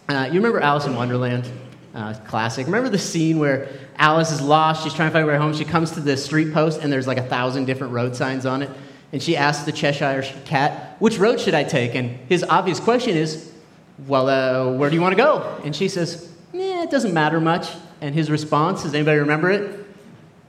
Uh, 0.08 0.28
you 0.28 0.36
remember 0.36 0.60
Alice 0.60 0.86
in 0.86 0.96
Wonderland? 0.96 1.50
Uh, 1.94 2.14
classic. 2.28 2.66
Remember 2.66 2.90
the 2.90 3.00
scene 3.00 3.40
where 3.40 3.70
Alice 3.98 4.32
is 4.32 4.42
lost? 4.42 4.84
She's 4.84 4.94
trying 4.94 5.10
to 5.10 5.14
find 5.14 5.26
her 5.26 5.32
way 5.32 5.38
home. 5.38 5.54
She 5.54 5.64
comes 5.64 5.92
to 5.92 6.02
the 6.02 6.18
street 6.18 6.54
post, 6.54 6.82
and 6.82 6.92
there's 6.92 7.08
like 7.08 7.18
a 7.18 7.24
thousand 7.24 7.66
different 7.66 7.94
road 7.94 8.16
signs 8.16 8.46
on 8.46 8.62
it. 8.62 8.70
And 9.14 9.24
she 9.24 9.38
asks 9.38 9.64
the 9.64 9.72
Cheshire 9.72 10.24
Cat, 10.44 10.98
Which 11.00 11.18
road 11.18 11.40
should 11.40 11.54
I 11.54 11.64
take? 11.64 11.96
And 11.96 12.10
his 12.28 12.44
obvious 12.44 12.82
question 12.82 13.16
is, 13.16 13.52
Well, 14.08 14.28
uh, 14.28 14.78
where 14.78 14.90
do 14.90 14.96
you 14.96 15.02
want 15.02 15.14
to 15.14 15.24
go? 15.24 15.62
And 15.64 15.74
she 15.74 15.88
says, 15.88 16.30
it 16.86 16.92
doesn't 16.92 17.14
matter 17.16 17.42
much. 17.42 17.70
And 18.00 18.14
his 18.14 18.30
response, 18.30 18.84
does 18.84 18.94
anybody 18.94 19.18
remember 19.18 19.50
it? 19.50 19.86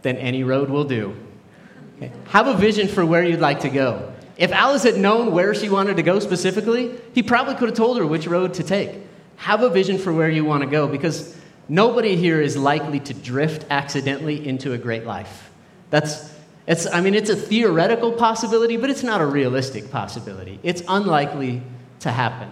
Then 0.03 0.19
any 0.19 0.45
road 0.45 0.69
will 0.69 0.85
do. 0.85 1.17
Okay. 1.97 2.12
Have 2.29 2.47
a 2.47 2.55
vision 2.55 2.89
for 2.89 3.07
where 3.07 3.25
you'd 3.25 3.41
like 3.41 3.61
to 3.61 3.71
go. 3.71 4.12
If 4.37 4.53
Alice 4.53 4.83
had 4.83 4.99
known 4.99 5.33
where 5.33 5.55
she 5.55 5.68
wanted 5.68 5.96
to 5.96 6.03
go 6.03 6.18
specifically, 6.18 6.94
he 7.14 7.22
probably 7.22 7.55
could 7.55 7.70
have 7.70 7.77
told 7.77 7.96
her 7.99 8.07
which 8.07 8.27
road 8.27 8.55
to 8.55 8.62
take. 8.62 8.90
Have 9.37 9.62
a 9.62 9.70
vision 9.70 9.99
for 9.99 10.12
where 10.12 10.29
you 10.29 10.44
want 10.44 10.62
to 10.62 10.68
go 10.68 10.87
because 10.87 11.37
nobody 11.68 12.16
here 12.16 12.40
is 12.40 12.57
likely 12.57 13.01
to 13.01 13.14
drift 13.14 13.66
accidentally 13.70 14.46
into 14.46 14.72
a 14.72 14.79
great 14.79 15.05
life. 15.07 15.51
That's, 15.90 16.35
it's, 16.66 16.87
I 16.87 17.01
mean, 17.01 17.14
it's 17.14 17.31
a 17.31 17.37
theoretical 17.37 18.12
possibility, 18.12 18.77
but 18.77 18.90
it's 18.90 19.03
not 19.03 19.20
a 19.20 19.27
realistic 19.27 19.90
possibility. 19.90 20.61
It's 20.62 20.83
unlikely 20.87 21.62
to 22.01 22.11
happen. 22.11 22.51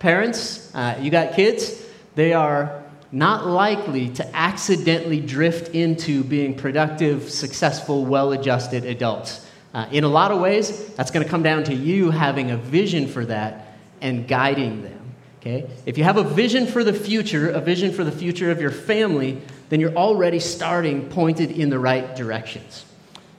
Parents, 0.00 0.74
uh, 0.74 0.98
you 1.00 1.10
got 1.10 1.34
kids, 1.34 1.80
they 2.16 2.32
are 2.32 2.82
not 3.12 3.46
likely 3.46 4.08
to 4.08 4.36
accidentally 4.36 5.20
drift 5.20 5.74
into 5.74 6.24
being 6.24 6.56
productive, 6.56 7.30
successful, 7.30 8.04
well 8.04 8.32
adjusted 8.32 8.84
adults. 8.84 9.46
Uh, 9.74 9.88
in 9.90 10.04
a 10.04 10.08
lot 10.08 10.30
of 10.30 10.40
ways, 10.40 10.88
that's 10.94 11.10
going 11.10 11.24
to 11.24 11.30
come 11.30 11.42
down 11.42 11.64
to 11.64 11.74
you 11.74 12.10
having 12.10 12.50
a 12.50 12.56
vision 12.56 13.08
for 13.08 13.24
that 13.24 13.78
and 14.00 14.28
guiding 14.28 14.82
them. 14.82 15.14
Okay? 15.40 15.68
If 15.86 15.98
you 15.98 16.04
have 16.04 16.18
a 16.18 16.22
vision 16.22 16.66
for 16.66 16.84
the 16.84 16.92
future, 16.92 17.50
a 17.50 17.60
vision 17.60 17.92
for 17.92 18.04
the 18.04 18.12
future 18.12 18.50
of 18.50 18.60
your 18.60 18.70
family, 18.70 19.40
then 19.70 19.80
you're 19.80 19.96
already 19.96 20.38
starting 20.38 21.08
pointed 21.08 21.50
in 21.50 21.70
the 21.70 21.78
right 21.78 22.14
directions. 22.14 22.84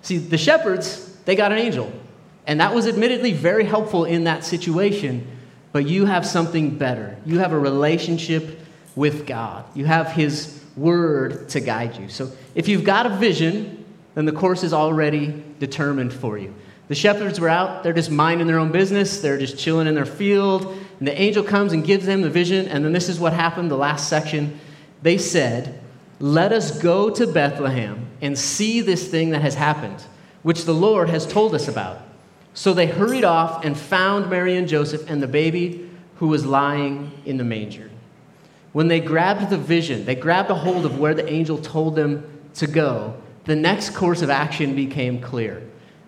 See, 0.02 0.18
the 0.18 0.38
shepherds, 0.38 1.16
they 1.26 1.36
got 1.36 1.52
an 1.52 1.60
angel. 1.60 1.94
And 2.46 2.60
that 2.60 2.74
was 2.74 2.88
admittedly 2.88 3.32
very 3.32 3.64
helpful 3.64 4.04
in 4.04 4.26
that 4.26 4.44
situation, 4.44 5.26
but 5.72 5.88
you 5.88 6.06
have 6.06 6.26
something 6.26 6.78
better. 6.78 7.18
You 7.26 7.40
have 7.40 7.54
a 7.54 7.60
relationship 7.60 8.60
with 8.96 9.26
God. 9.26 9.66
You 9.74 9.86
have 9.86 10.12
His 10.12 10.62
Word 10.76 11.50
to 11.50 11.60
guide 11.60 11.98
you. 11.98 12.10
So 12.10 12.32
if 12.56 12.68
you've 12.68 12.84
got 12.84 13.06
a 13.06 13.10
vision, 13.10 13.83
then 14.16 14.26
the 14.26 14.32
course 14.32 14.64
is 14.64 14.74
already 14.74 15.44
determined 15.60 16.14
for 16.14 16.38
you. 16.38 16.54
The 16.88 16.96
shepherds 16.96 17.40
were 17.40 17.50
out, 17.50 17.84
they're 17.84 17.94
just 17.94 18.12
minding 18.12 18.48
their 18.48 18.60
own 18.60 18.72
business, 18.72 19.22
they're 19.22 19.38
just 19.38 19.58
chilling 19.58 19.88
in 19.88 19.96
their 19.96 20.06
field, 20.06 20.78
and 21.00 21.08
the 21.08 21.20
angel 21.20 21.44
comes 21.44 21.74
and 21.74 21.84
gives 21.84 22.06
them 22.06 22.22
the 22.22 22.30
vision, 22.30 22.68
and 22.68 22.84
then 22.84 22.92
this 22.92 23.10
is 23.10 23.20
what 23.20 23.34
happened 23.34 23.72
the 23.72 23.78
last 23.78 24.10
section. 24.10 24.60
They 25.02 25.18
said, 25.18 25.82
Let 26.20 26.52
us 26.52 26.80
go 26.82 27.10
to 27.10 27.26
Bethlehem 27.26 28.06
and 28.22 28.38
see 28.38 28.82
this 28.82 29.08
thing 29.08 29.32
that 29.32 29.42
has 29.42 29.56
happened, 29.56 30.04
which 30.44 30.66
the 30.66 30.74
Lord 30.74 31.10
has 31.10 31.26
told 31.26 31.56
us 31.56 31.68
about. 31.68 32.02
So 32.54 32.74
they 32.74 32.86
hurried 32.86 33.24
off 33.24 33.66
and 33.66 33.78
found 33.78 34.30
Mary 34.30 34.56
and 34.56 34.68
Joseph 34.68 35.10
and 35.10 35.24
the 35.24 35.28
baby 35.28 35.90
who 36.18 36.28
was 36.28 36.46
lying 36.46 37.12
in 37.26 37.38
the 37.38 37.44
manger. 37.44 37.90
When 38.72 38.88
they 38.88 39.00
grabbed 39.00 39.50
the 39.50 39.58
vision, 39.58 40.06
they 40.06 40.16
grabbed 40.16 40.50
a 40.50 40.56
hold 40.56 40.86
of 40.86 41.00
where 41.00 41.14
the 41.14 41.32
angel 41.32 41.58
told 41.58 41.96
them 41.96 42.30
to 42.56 42.68
go, 42.68 43.16
the 43.46 43.56
next 43.56 43.92
course 43.92 44.22
of 44.22 44.30
action 44.30 44.76
became 44.76 45.22
clear. 45.22 45.62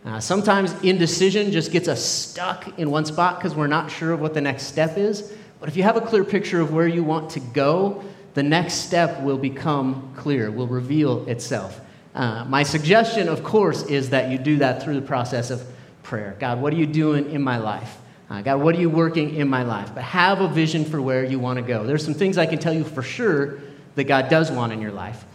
Uh, 0.06 0.20
sometimes 0.20 0.74
indecision 0.84 1.52
just 1.52 1.72
gets 1.72 1.88
us 1.88 2.04
stuck 2.04 2.78
in 2.78 2.92
one 2.92 3.06
spot 3.06 3.38
because 3.38 3.56
we're 3.56 3.68
not 3.68 3.90
sure 3.90 4.12
of 4.12 4.22
what 4.22 4.34
the 4.34 4.42
next 4.42 4.64
step 4.64 4.98
is. 4.98 5.34
But 5.60 5.68
if 5.68 5.76
you 5.76 5.84
have 5.84 5.98
a 5.98 6.02
clear 6.02 6.24
picture 6.24 6.62
of 6.62 6.72
where 6.72 6.88
you 6.88 7.04
want 7.04 7.32
to 7.32 7.40
go, 7.40 8.04
the 8.36 8.44
next 8.44 8.76
step 8.76 9.22
will 9.22 9.38
become 9.38 10.14
clear, 10.16 10.52
will 10.52 10.68
reveal 10.68 11.28
itself. 11.28 11.82
Uh, 12.14 12.46
my 12.46 12.64
suggestion, 12.64 13.28
of 13.28 13.44
course, 13.44 13.84
is 13.84 14.12
that 14.12 14.30
you 14.30 14.38
do 14.38 14.58
that 14.58 14.84
through 14.84 14.96
the 14.96 15.06
process 15.06 15.50
of 15.50 15.66
prayer. 16.04 16.36
God, 16.40 16.62
what 16.62 16.72
are 16.72 16.78
you 16.78 16.86
doing 16.86 17.32
in 17.32 17.42
my 17.42 17.58
life? 17.58 17.98
Uh, 18.30 18.42
God, 18.42 18.62
what 18.62 18.76
are 18.76 18.80
you 18.80 18.90
working 18.90 19.36
in 19.36 19.48
my 19.48 19.64
life? 19.64 19.94
But 19.94 20.04
have 20.04 20.40
a 20.40 20.48
vision 20.48 20.86
for 20.86 21.02
where 21.02 21.24
you 21.24 21.40
want 21.40 21.58
to 21.58 21.64
go. 21.64 21.84
There's 21.84 22.04
some 22.04 22.14
things 22.14 22.38
I 22.38 22.46
can 22.46 22.60
tell 22.60 22.74
you 22.74 22.84
for 22.84 23.02
sure 23.02 23.60
that 23.96 24.06
God 24.06 24.30
does 24.30 24.52
want 24.52 24.72
in 24.72 24.82
your 24.82 24.92
life. 24.92 25.26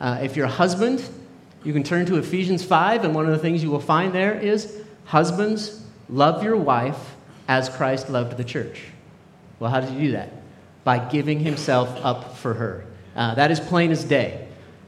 Uh, 0.00 0.20
if 0.22 0.36
you're 0.36 0.46
a 0.46 0.50
husband, 0.50 1.02
you 1.64 1.72
can 1.72 1.82
turn 1.82 2.06
to 2.06 2.16
Ephesians 2.16 2.64
5, 2.64 3.04
and 3.04 3.14
one 3.14 3.26
of 3.26 3.32
the 3.32 3.38
things 3.38 3.62
you 3.62 3.70
will 3.70 3.80
find 3.80 4.14
there 4.14 4.34
is 4.38 4.80
Husbands, 5.04 5.84
love 6.08 6.44
your 6.44 6.56
wife 6.56 7.16
as 7.48 7.68
Christ 7.68 8.08
loved 8.08 8.36
the 8.36 8.44
church. 8.44 8.82
Well, 9.58 9.70
how 9.70 9.80
did 9.80 9.90
he 9.90 10.06
do 10.06 10.12
that? 10.12 10.30
By 10.84 10.98
giving 10.98 11.40
himself 11.40 11.88
up 12.04 12.36
for 12.36 12.54
her. 12.54 12.84
Uh, 13.16 13.34
that 13.34 13.50
is 13.50 13.58
plain 13.58 13.90
as 13.90 14.04
day. 14.04 14.46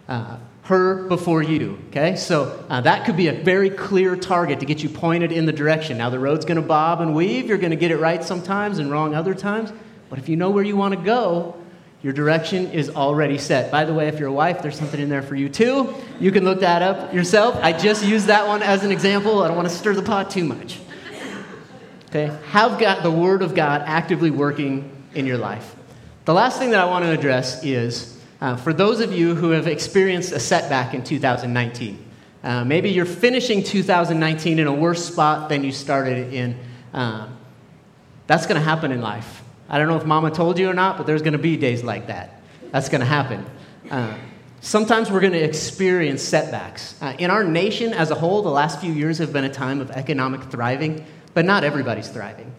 Uh, 0.08 0.38
her 0.62 1.08
before 1.08 1.42
you. 1.42 1.78
Okay? 1.88 2.14
So 2.16 2.64
uh, 2.68 2.80
that 2.82 3.04
could 3.04 3.16
be 3.16 3.26
a 3.26 3.32
very 3.32 3.68
clear 3.68 4.14
target 4.14 4.60
to 4.60 4.66
get 4.66 4.82
you 4.82 4.88
pointed 4.88 5.32
in 5.32 5.44
the 5.44 5.52
direction. 5.52 5.98
Now, 5.98 6.08
the 6.08 6.20
road's 6.20 6.44
going 6.44 6.60
to 6.60 6.66
bob 6.66 7.00
and 7.00 7.14
weave. 7.14 7.46
You're 7.46 7.58
going 7.58 7.70
to 7.70 7.76
get 7.76 7.90
it 7.90 7.98
right 7.98 8.22
sometimes 8.22 8.78
and 8.78 8.90
wrong 8.90 9.14
other 9.14 9.34
times. 9.34 9.72
But 10.08 10.18
if 10.18 10.28
you 10.28 10.36
know 10.36 10.50
where 10.50 10.64
you 10.64 10.76
want 10.76 10.94
to 10.94 11.00
go, 11.00 11.56
your 12.02 12.12
direction 12.12 12.72
is 12.72 12.90
already 12.90 13.38
set. 13.38 13.70
By 13.70 13.84
the 13.84 13.94
way, 13.94 14.08
if 14.08 14.18
you're 14.18 14.28
a 14.28 14.32
wife, 14.32 14.60
there's 14.60 14.76
something 14.76 15.00
in 15.00 15.08
there 15.08 15.22
for 15.22 15.36
you 15.36 15.48
too. 15.48 15.94
You 16.18 16.32
can 16.32 16.44
look 16.44 16.60
that 16.60 16.82
up 16.82 17.14
yourself. 17.14 17.56
I 17.62 17.72
just 17.72 18.04
used 18.04 18.26
that 18.26 18.48
one 18.48 18.62
as 18.62 18.82
an 18.82 18.90
example. 18.90 19.42
I 19.42 19.48
don't 19.48 19.56
want 19.56 19.68
to 19.68 19.74
stir 19.74 19.94
the 19.94 20.02
pot 20.02 20.30
too 20.30 20.44
much. 20.44 20.80
Okay? 22.08 22.36
Have 22.48 22.80
got 22.80 23.04
the 23.04 23.10
Word 23.10 23.42
of 23.42 23.54
God 23.54 23.82
actively 23.86 24.30
working 24.30 24.90
in 25.14 25.26
your 25.26 25.38
life. 25.38 25.76
The 26.24 26.34
last 26.34 26.58
thing 26.58 26.70
that 26.70 26.80
I 26.80 26.86
want 26.86 27.04
to 27.04 27.12
address 27.12 27.64
is 27.64 28.20
uh, 28.40 28.56
for 28.56 28.72
those 28.72 29.00
of 29.00 29.12
you 29.12 29.36
who 29.36 29.50
have 29.50 29.68
experienced 29.68 30.32
a 30.32 30.40
setback 30.40 30.94
in 30.94 31.04
2019. 31.04 32.04
Uh, 32.42 32.64
maybe 32.64 32.90
you're 32.90 33.04
finishing 33.04 33.62
2019 33.62 34.58
in 34.58 34.66
a 34.66 34.72
worse 34.72 35.04
spot 35.04 35.48
than 35.48 35.62
you 35.62 35.70
started 35.70 36.32
in. 36.32 36.58
Uh, 36.92 37.28
that's 38.26 38.46
going 38.46 38.56
to 38.56 38.64
happen 38.64 38.90
in 38.90 39.00
life. 39.00 39.41
I 39.72 39.78
don't 39.78 39.88
know 39.88 39.96
if 39.96 40.04
mama 40.04 40.30
told 40.30 40.58
you 40.58 40.68
or 40.68 40.74
not, 40.74 40.98
but 40.98 41.06
there's 41.06 41.22
going 41.22 41.32
to 41.32 41.38
be 41.38 41.56
days 41.56 41.82
like 41.82 42.08
that. 42.08 42.42
That's 42.72 42.90
going 42.90 43.00
to 43.00 43.06
happen. 43.06 43.46
Uh, 43.90 44.14
sometimes 44.60 45.10
we're 45.10 45.20
going 45.20 45.32
to 45.32 45.42
experience 45.42 46.22
setbacks. 46.22 46.94
Uh, 47.00 47.14
in 47.18 47.30
our 47.30 47.42
nation 47.42 47.94
as 47.94 48.10
a 48.10 48.14
whole, 48.14 48.42
the 48.42 48.50
last 48.50 48.82
few 48.82 48.92
years 48.92 49.16
have 49.16 49.32
been 49.32 49.44
a 49.44 49.52
time 49.52 49.80
of 49.80 49.90
economic 49.90 50.42
thriving, 50.44 51.06
but 51.32 51.46
not 51.46 51.64
everybody's 51.64 52.08
thriving. 52.08 52.54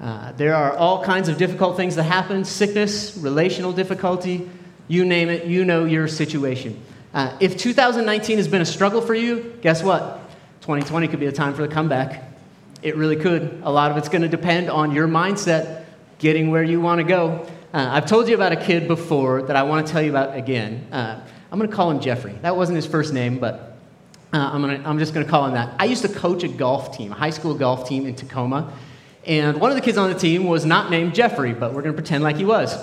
Uh, 0.00 0.32
there 0.32 0.56
are 0.56 0.76
all 0.76 1.04
kinds 1.04 1.28
of 1.28 1.38
difficult 1.38 1.76
things 1.76 1.94
that 1.94 2.02
happen 2.02 2.44
sickness, 2.44 3.16
relational 3.16 3.72
difficulty, 3.72 4.50
you 4.88 5.04
name 5.04 5.28
it, 5.28 5.44
you 5.44 5.64
know 5.64 5.84
your 5.84 6.08
situation. 6.08 6.80
Uh, 7.14 7.36
if 7.38 7.56
2019 7.56 8.36
has 8.36 8.48
been 8.48 8.62
a 8.62 8.66
struggle 8.66 9.00
for 9.00 9.14
you, 9.14 9.56
guess 9.62 9.80
what? 9.80 10.20
2020 10.62 11.06
could 11.06 11.20
be 11.20 11.26
the 11.26 11.32
time 11.32 11.54
for 11.54 11.62
the 11.62 11.72
comeback. 11.72 12.24
It 12.82 12.96
really 12.96 13.16
could. 13.16 13.60
A 13.62 13.70
lot 13.70 13.92
of 13.92 13.96
it's 13.96 14.08
going 14.08 14.22
to 14.22 14.28
depend 14.28 14.70
on 14.70 14.92
your 14.92 15.06
mindset 15.06 15.77
getting 16.18 16.50
where 16.50 16.62
you 16.62 16.80
want 16.80 16.98
to 16.98 17.04
go. 17.04 17.46
Uh, 17.72 17.88
I've 17.90 18.06
told 18.06 18.28
you 18.28 18.34
about 18.34 18.52
a 18.52 18.56
kid 18.56 18.88
before 18.88 19.42
that 19.42 19.56
I 19.56 19.62
want 19.62 19.86
to 19.86 19.92
tell 19.92 20.02
you 20.02 20.10
about 20.10 20.36
again. 20.36 20.86
Uh, 20.92 21.20
I'm 21.50 21.58
going 21.58 21.70
to 21.70 21.76
call 21.76 21.90
him 21.90 22.00
Jeffrey. 22.00 22.32
That 22.42 22.56
wasn't 22.56 22.76
his 22.76 22.86
first 22.86 23.12
name, 23.12 23.38
but 23.38 23.76
uh, 24.32 24.50
I'm, 24.52 24.60
gonna, 24.60 24.82
I'm 24.84 24.98
just 24.98 25.14
going 25.14 25.24
to 25.24 25.30
call 25.30 25.46
him 25.46 25.54
that. 25.54 25.74
I 25.78 25.84
used 25.84 26.02
to 26.02 26.08
coach 26.08 26.42
a 26.42 26.48
golf 26.48 26.96
team, 26.96 27.12
a 27.12 27.14
high 27.14 27.30
school 27.30 27.54
golf 27.54 27.88
team 27.88 28.06
in 28.06 28.14
Tacoma. 28.14 28.72
And 29.24 29.60
one 29.60 29.70
of 29.70 29.76
the 29.76 29.82
kids 29.82 29.96
on 29.98 30.12
the 30.12 30.18
team 30.18 30.44
was 30.44 30.64
not 30.64 30.90
named 30.90 31.14
Jeffrey, 31.14 31.52
but 31.52 31.72
we're 31.72 31.82
going 31.82 31.94
to 31.94 32.00
pretend 32.00 32.24
like 32.24 32.36
he 32.36 32.44
was. 32.44 32.74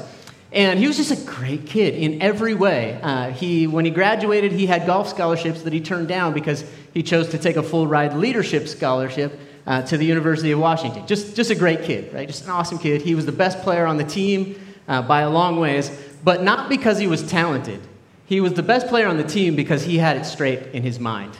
And 0.51 0.79
he 0.79 0.87
was 0.87 0.95
just 0.95 1.11
a 1.11 1.25
great 1.25 1.65
kid 1.65 1.95
in 1.95 2.21
every 2.21 2.53
way. 2.53 2.99
Uh, 3.01 3.31
he, 3.31 3.67
when 3.67 3.83
he 3.83 3.91
graduated, 3.91 4.53
he 4.53 4.65
had 4.65 4.85
golf 4.85 5.09
scholarships 5.09 5.63
that 5.63 5.73
he 5.73 5.81
turned 5.81 6.07
down 6.07 6.33
because 6.33 6.63
he 6.93 7.03
chose 7.03 7.29
to 7.29 7.37
take 7.37 7.57
a 7.57 7.63
full 7.63 7.87
ride 7.87 8.13
leadership 8.13 8.67
scholarship 8.67 9.37
uh, 9.65 9.81
to 9.83 9.97
the 9.97 10.05
University 10.05 10.51
of 10.51 10.59
Washington. 10.59 11.05
Just, 11.07 11.35
just 11.35 11.51
a 11.51 11.55
great 11.55 11.83
kid, 11.83 12.13
right? 12.13 12.27
Just 12.27 12.43
an 12.43 12.51
awesome 12.51 12.77
kid. 12.77 13.01
He 13.01 13.15
was 13.15 13.25
the 13.25 13.31
best 13.31 13.59
player 13.61 13.85
on 13.85 13.97
the 13.97 14.03
team 14.03 14.59
uh, 14.87 15.01
by 15.01 15.21
a 15.21 15.29
long 15.29 15.59
ways, 15.59 15.89
but 16.23 16.43
not 16.43 16.69
because 16.69 16.99
he 16.99 17.07
was 17.07 17.27
talented. 17.29 17.81
He 18.25 18.41
was 18.41 18.53
the 18.53 18.63
best 18.63 18.87
player 18.87 19.07
on 19.07 19.17
the 19.17 19.23
team 19.23 19.55
because 19.55 19.83
he 19.83 19.97
had 19.97 20.17
it 20.17 20.25
straight 20.25 20.59
in 20.73 20.83
his 20.83 20.99
mind. 20.99 21.37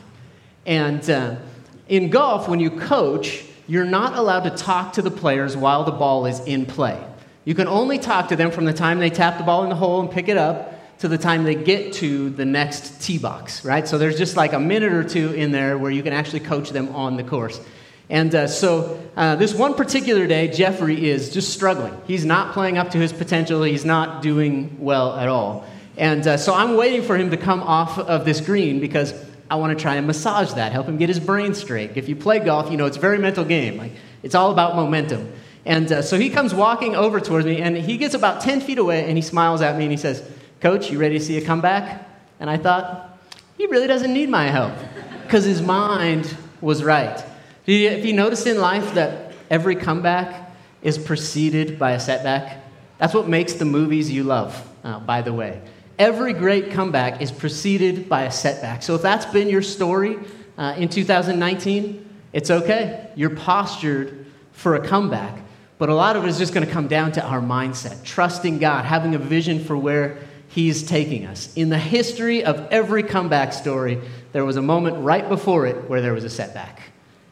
And 0.66 1.08
uh, 1.10 1.36
in 1.88 2.10
golf, 2.10 2.48
when 2.48 2.60
you 2.60 2.72
coach, 2.72 3.44
you're 3.68 3.86
not 3.86 4.18
allowed 4.18 4.44
to 4.44 4.52
talk 4.52 4.94
to 4.94 5.02
the 5.02 5.12
players 5.12 5.58
while 5.58 5.84
the 5.84 5.92
ball 5.92 6.26
is 6.26 6.40
in 6.42 6.66
play. 6.66 7.04
You 7.44 7.54
can 7.54 7.68
only 7.68 8.00
talk 8.00 8.30
to 8.30 8.36
them 8.36 8.52
from 8.52 8.66
the 8.66 8.74
time 8.74 9.00
they 9.00 9.10
tap 9.10 9.38
the 9.38 9.44
ball 9.44 9.64
in 9.64 9.70
the 9.70 9.76
hole 9.76 10.02
and 10.02 10.10
pick 10.10 10.28
it 10.28 10.38
up 10.38 10.72
to 11.00 11.08
the 11.08 11.18
time 11.18 11.44
they 11.44 11.56
get 11.56 11.94
to 11.94 12.30
the 12.32 12.46
next 12.46 13.02
tee 13.02 13.18
box, 13.18 13.66
right? 13.66 13.88
So 13.88 13.98
there's 13.98 14.18
just 14.18 14.36
like 14.36 14.54
a 14.54 14.60
minute 14.60 14.94
or 14.94 15.04
two 15.04 15.34
in 15.34 15.52
there 15.52 15.78
where 15.78 15.92
you 15.92 16.02
can 16.02 16.14
actually 16.14 16.40
coach 16.40 16.70
them 16.70 16.96
on 16.96 17.18
the 17.18 17.24
course. 17.24 17.60
And 18.10 18.34
uh, 18.36 18.48
so 18.48 19.04
uh, 19.16 19.36
this 19.36 19.54
one 19.54 19.74
particular 19.74 20.28
day, 20.28 20.48
Jeffrey 20.48 21.10
is 21.10 21.32
just 21.34 21.54
struggling. 21.54 22.00
He's 22.06 22.26
not 22.26 22.54
playing 22.54 22.78
up 22.78 22.92
to 22.92 22.98
his 22.98 23.12
potential, 23.12 23.64
he's 23.64 23.86
not 23.86 24.22
doing 24.22 24.78
well 24.80 25.16
at 25.18 25.28
all. 25.28 25.66
And 25.98 26.28
uh, 26.28 26.38
so 26.38 26.54
I'm 26.54 26.76
waiting 26.76 27.02
for 27.02 27.18
him 27.18 27.32
to 27.32 27.38
come 27.38 27.64
off 27.64 27.98
of 27.98 28.26
this 28.26 28.42
green 28.42 28.80
because 28.80 29.14
I 29.50 29.56
want 29.56 29.78
to 29.78 29.82
try 29.82 29.96
and 29.96 30.08
massage 30.08 30.54
that, 30.54 30.72
help 30.72 30.88
him 30.88 30.98
get 30.98 31.10
his 31.10 31.20
brain 31.20 31.54
straight. 31.54 31.96
If 31.96 32.10
you 32.10 32.16
play 32.16 32.40
golf, 32.40 32.72
you 32.72 32.78
know 32.78 32.86
it's 32.86 32.98
a 32.98 33.00
very 33.00 33.20
mental 33.20 33.46
game. 33.46 33.78
Like, 33.78 33.92
it's 34.24 34.36
all 34.36 34.52
about 34.52 34.76
momentum. 34.76 35.32
And 35.66 35.92
uh, 35.92 36.02
so 36.02 36.18
he 36.18 36.30
comes 36.30 36.54
walking 36.54 36.96
over 36.96 37.20
towards 37.20 37.46
me, 37.46 37.62
and 37.62 37.76
he 37.78 37.98
gets 37.98 38.14
about 38.14 38.42
10 38.42 38.62
feet 38.62 38.78
away, 38.78 39.06
and 39.06 39.18
he 39.18 39.22
smiles 39.22 39.62
at 39.62 39.78
me, 39.78 39.84
and 39.84 39.92
he 39.92 39.98
says, 39.98 40.24
Coach, 40.62 40.92
you 40.92 41.00
ready 41.00 41.18
to 41.18 41.24
see 41.24 41.38
a 41.38 41.46
comeback? 41.46 42.08
And 42.40 42.50
I 42.50 42.58
thought, 42.58 43.18
he 43.58 43.66
really 43.68 43.88
doesn't 43.88 44.14
need 44.14 44.30
my 44.30 44.48
help, 44.48 44.74
because 45.24 45.46
his 45.46 45.62
mind 45.62 46.36
was 46.62 46.84
right. 46.84 47.24
If 47.68 48.06
you 48.06 48.14
notice 48.14 48.46
in 48.46 48.60
life 48.60 48.94
that 48.94 49.34
every 49.50 49.76
comeback 49.76 50.52
is 50.84 51.00
preceded 51.00 51.80
by 51.80 51.92
a 51.92 52.00
setback, 52.00 52.64
that's 53.00 53.14
what 53.14 53.28
makes 53.28 53.54
the 53.54 53.66
movies 53.66 54.12
you 54.12 54.24
love, 54.24 54.70
uh, 54.84 55.00
by 55.00 55.24
the 55.24 55.34
way. 55.34 55.62
Every 55.98 56.34
great 56.34 56.72
comeback 56.72 57.22
is 57.22 57.32
preceded 57.32 58.08
by 58.08 58.24
a 58.24 58.32
setback. 58.32 58.84
So 58.84 58.96
if 58.96 59.02
that's 59.02 59.26
been 59.26 59.50
your 59.50 59.64
story 59.64 60.20
uh, 60.58 60.76
in 60.78 60.90
2019, 60.90 62.08
it's 62.34 62.52
okay. 62.52 63.10
You're 63.16 63.36
postured 63.36 64.28
for 64.52 64.76
a 64.76 64.88
comeback. 64.88 65.40
But 65.78 65.90
a 65.90 65.96
lot 65.96 66.16
of 66.16 66.24
it 66.24 66.28
is 66.28 66.38
just 66.38 66.54
going 66.54 66.66
to 66.66 66.72
come 66.72 66.88
down 66.88 67.14
to 67.14 67.24
our 67.24 67.42
mindset, 67.42 68.04
trusting 68.04 68.60
God, 68.60 68.86
having 68.86 69.16
a 69.16 69.18
vision 69.20 69.64
for 69.64 69.76
where 69.76 70.20
He's 70.48 70.84
taking 70.84 71.26
us. 71.26 71.52
In 71.56 71.70
the 71.70 71.78
history 71.78 72.46
of 72.46 72.68
every 72.72 73.04
comeback 73.04 73.52
story, 73.52 74.00
there 74.32 74.46
was 74.46 74.56
a 74.56 74.62
moment 74.62 75.04
right 75.04 75.28
before 75.28 75.66
it 75.66 75.90
where 75.90 76.02
there 76.02 76.14
was 76.14 76.24
a 76.24 76.30
setback. 76.30 76.82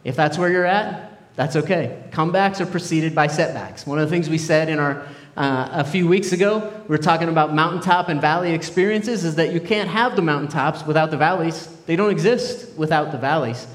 If 0.03 0.15
that's 0.15 0.37
where 0.37 0.49
you're 0.49 0.65
at, 0.65 1.11
that's 1.35 1.55
okay. 1.55 2.03
Comebacks 2.11 2.59
are 2.59 2.65
preceded 2.65 3.15
by 3.15 3.27
setbacks. 3.27 3.87
One 3.87 3.99
of 3.99 4.07
the 4.07 4.15
things 4.15 4.29
we 4.29 4.37
said 4.37 4.69
in 4.69 4.79
our 4.79 5.07
uh, 5.35 5.69
a 5.71 5.83
few 5.83 6.07
weeks 6.07 6.31
ago, 6.31 6.71
we 6.83 6.89
were 6.89 6.99
talking 6.99 7.27
about 7.27 7.55
mountaintop 7.55 8.07
and 8.07 8.21
valley 8.21 8.53
experiences, 8.53 9.23
is 9.23 9.35
that 9.35 9.51
you 9.51 9.59
can't 9.59 9.89
have 9.89 10.15
the 10.15 10.21
mountaintops 10.21 10.85
without 10.85 11.09
the 11.09 11.17
valleys. 11.17 11.67
They 11.87 11.95
don't 11.95 12.11
exist 12.11 12.77
without 12.77 13.11
the 13.11 13.17
valleys. 13.17 13.65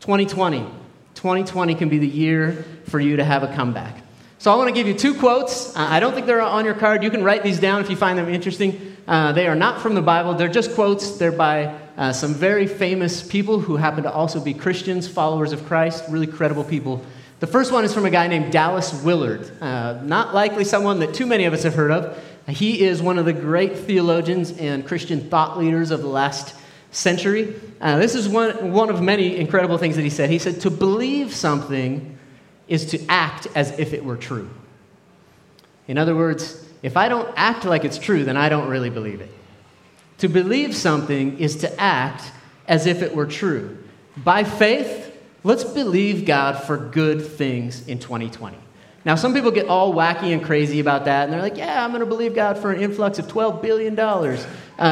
2020, 0.00 0.60
2020 1.14 1.74
can 1.74 1.88
be 1.88 1.98
the 1.98 2.06
year 2.06 2.66
for 2.86 3.00
you 3.00 3.16
to 3.16 3.24
have 3.24 3.42
a 3.42 3.54
comeback. 3.54 4.02
So 4.36 4.52
I 4.52 4.56
want 4.56 4.68
to 4.68 4.74
give 4.74 4.86
you 4.86 4.92
two 4.92 5.14
quotes. 5.14 5.74
Uh, 5.74 5.86
I 5.88 6.00
don't 6.00 6.12
think 6.12 6.26
they're 6.26 6.42
on 6.42 6.66
your 6.66 6.74
card. 6.74 7.02
You 7.02 7.10
can 7.10 7.24
write 7.24 7.42
these 7.42 7.58
down 7.58 7.80
if 7.80 7.88
you 7.88 7.96
find 7.96 8.18
them 8.18 8.28
interesting. 8.28 8.94
Uh, 9.06 9.32
they 9.32 9.46
are 9.46 9.54
not 9.54 9.80
from 9.80 9.94
the 9.94 10.02
Bible, 10.02 10.34
they're 10.34 10.48
just 10.48 10.74
quotes. 10.74 11.16
They're 11.16 11.32
by 11.32 11.78
uh, 11.96 12.12
some 12.12 12.34
very 12.34 12.66
famous 12.66 13.22
people 13.26 13.60
who 13.60 13.76
happen 13.76 14.02
to 14.02 14.12
also 14.12 14.40
be 14.40 14.52
Christians, 14.52 15.06
followers 15.06 15.52
of 15.52 15.64
Christ, 15.66 16.04
really 16.08 16.26
credible 16.26 16.64
people. 16.64 17.04
The 17.40 17.46
first 17.46 17.72
one 17.72 17.84
is 17.84 17.94
from 17.94 18.04
a 18.04 18.10
guy 18.10 18.26
named 18.26 18.52
Dallas 18.52 19.02
Willard. 19.02 19.50
Uh, 19.60 20.00
not 20.02 20.34
likely 20.34 20.64
someone 20.64 21.00
that 21.00 21.14
too 21.14 21.26
many 21.26 21.44
of 21.44 21.52
us 21.52 21.62
have 21.62 21.74
heard 21.74 21.90
of. 21.90 22.18
He 22.48 22.82
is 22.82 23.00
one 23.00 23.18
of 23.18 23.24
the 23.24 23.32
great 23.32 23.78
theologians 23.78 24.56
and 24.58 24.86
Christian 24.86 25.28
thought 25.30 25.58
leaders 25.58 25.90
of 25.90 26.02
the 26.02 26.08
last 26.08 26.54
century. 26.90 27.54
Uh, 27.80 27.98
this 27.98 28.14
is 28.14 28.28
one, 28.28 28.72
one 28.72 28.90
of 28.90 29.00
many 29.00 29.36
incredible 29.36 29.78
things 29.78 29.96
that 29.96 30.02
he 30.02 30.10
said. 30.10 30.30
He 30.30 30.38
said, 30.38 30.60
To 30.62 30.70
believe 30.70 31.34
something 31.34 32.18
is 32.68 32.86
to 32.86 33.04
act 33.08 33.46
as 33.54 33.78
if 33.78 33.92
it 33.92 34.04
were 34.04 34.16
true. 34.16 34.48
In 35.86 35.98
other 35.98 36.14
words, 36.14 36.66
if 36.82 36.96
I 36.96 37.08
don't 37.08 37.32
act 37.36 37.64
like 37.64 37.84
it's 37.84 37.98
true, 37.98 38.24
then 38.24 38.36
I 38.36 38.48
don't 38.48 38.68
really 38.68 38.90
believe 38.90 39.20
it. 39.20 39.30
To 40.18 40.28
believe 40.28 40.76
something 40.76 41.38
is 41.38 41.56
to 41.56 41.80
act 41.80 42.30
as 42.68 42.86
if 42.86 43.02
it 43.02 43.14
were 43.14 43.26
true. 43.26 43.78
By 44.16 44.44
faith, 44.44 45.12
let's 45.42 45.64
believe 45.64 46.24
God 46.24 46.62
for 46.64 46.76
good 46.76 47.24
things 47.26 47.86
in 47.88 47.98
2020. 47.98 48.56
Now, 49.04 49.16
some 49.16 49.34
people 49.34 49.50
get 49.50 49.68
all 49.68 49.92
wacky 49.92 50.32
and 50.32 50.42
crazy 50.42 50.80
about 50.80 51.04
that, 51.04 51.24
and 51.24 51.32
they're 51.32 51.42
like, 51.42 51.58
yeah, 51.58 51.84
I'm 51.84 51.90
going 51.90 52.00
to 52.00 52.06
believe 52.06 52.34
God 52.34 52.58
for 52.58 52.72
an 52.72 52.80
influx 52.80 53.18
of 53.18 53.26
$12 53.26 53.60
billion. 53.60 53.98
Uh, 53.98 54.36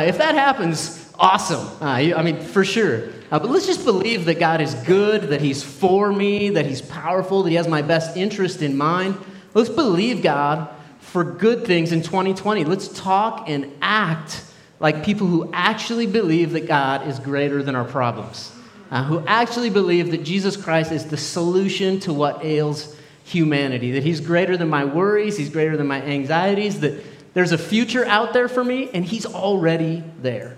if 0.07 0.19
that 0.19 0.35
happens, 0.35 1.11
awesome. 1.19 1.67
Uh, 1.81 2.15
I 2.15 2.23
mean, 2.23 2.39
for 2.39 2.63
sure. 2.63 3.09
Uh, 3.31 3.39
but 3.39 3.49
let's 3.49 3.67
just 3.67 3.87
believe 3.87 4.27
that 4.27 4.39
God 4.39 4.61
is 4.61 4.75
good, 4.75 5.23
that 5.31 5.41
He's 5.41 5.63
for 5.63 6.13
me, 6.13 6.51
that 6.51 6.67
He's 6.67 6.83
powerful, 6.83 7.43
that 7.45 7.51
He 7.51 7.57
has 7.57 7.69
my 7.69 7.81
best 7.81 8.17
interest 8.17 8.61
in 8.61 8.77
mind. 8.77 9.17
Let's 9.55 9.71
believe 9.71 10.23
God 10.23 10.69
for 11.01 11.25
good 11.25 11.65
things 11.65 11.93
in 11.93 12.03
2020. 12.03 12.65
Let's 12.65 12.89
talk 12.89 13.49
and 13.49 13.73
act 13.81 14.45
like 14.83 15.05
people 15.05 15.29
who 15.29 15.49
actually 15.53 16.07
believe 16.07 16.53
that 16.53 16.67
God 16.67 17.07
is 17.07 17.19
greater 17.21 17.63
than 17.63 17.77
our 17.77 17.85
problems, 17.85 18.53
uh, 18.91 19.05
who 19.05 19.25
actually 19.27 19.71
believe 19.71 20.11
that 20.11 20.25
Jesus 20.25 20.57
Christ 20.57 20.91
is 20.91 21.07
the 21.07 21.17
solution 21.17 22.01
to 22.01 22.13
what 22.13 22.45
ails 22.45 22.95
humanity, 23.25 23.93
that 23.93 24.03
He's 24.03 24.21
greater 24.21 24.57
than 24.57 24.69
my 24.69 24.85
worries, 24.85 25.39
He's 25.39 25.51
greater 25.51 25.77
than 25.77 25.87
my 25.87 26.03
anxieties, 26.03 26.81
that 26.81 27.03
there's 27.33 27.53
a 27.53 27.59
future 27.59 28.05
out 28.05 28.33
there 28.33 28.49
for 28.49 28.63
me, 28.63 28.91
and 28.93 29.05
He's 29.05 29.25
already 29.25 30.03
there. 30.21 30.57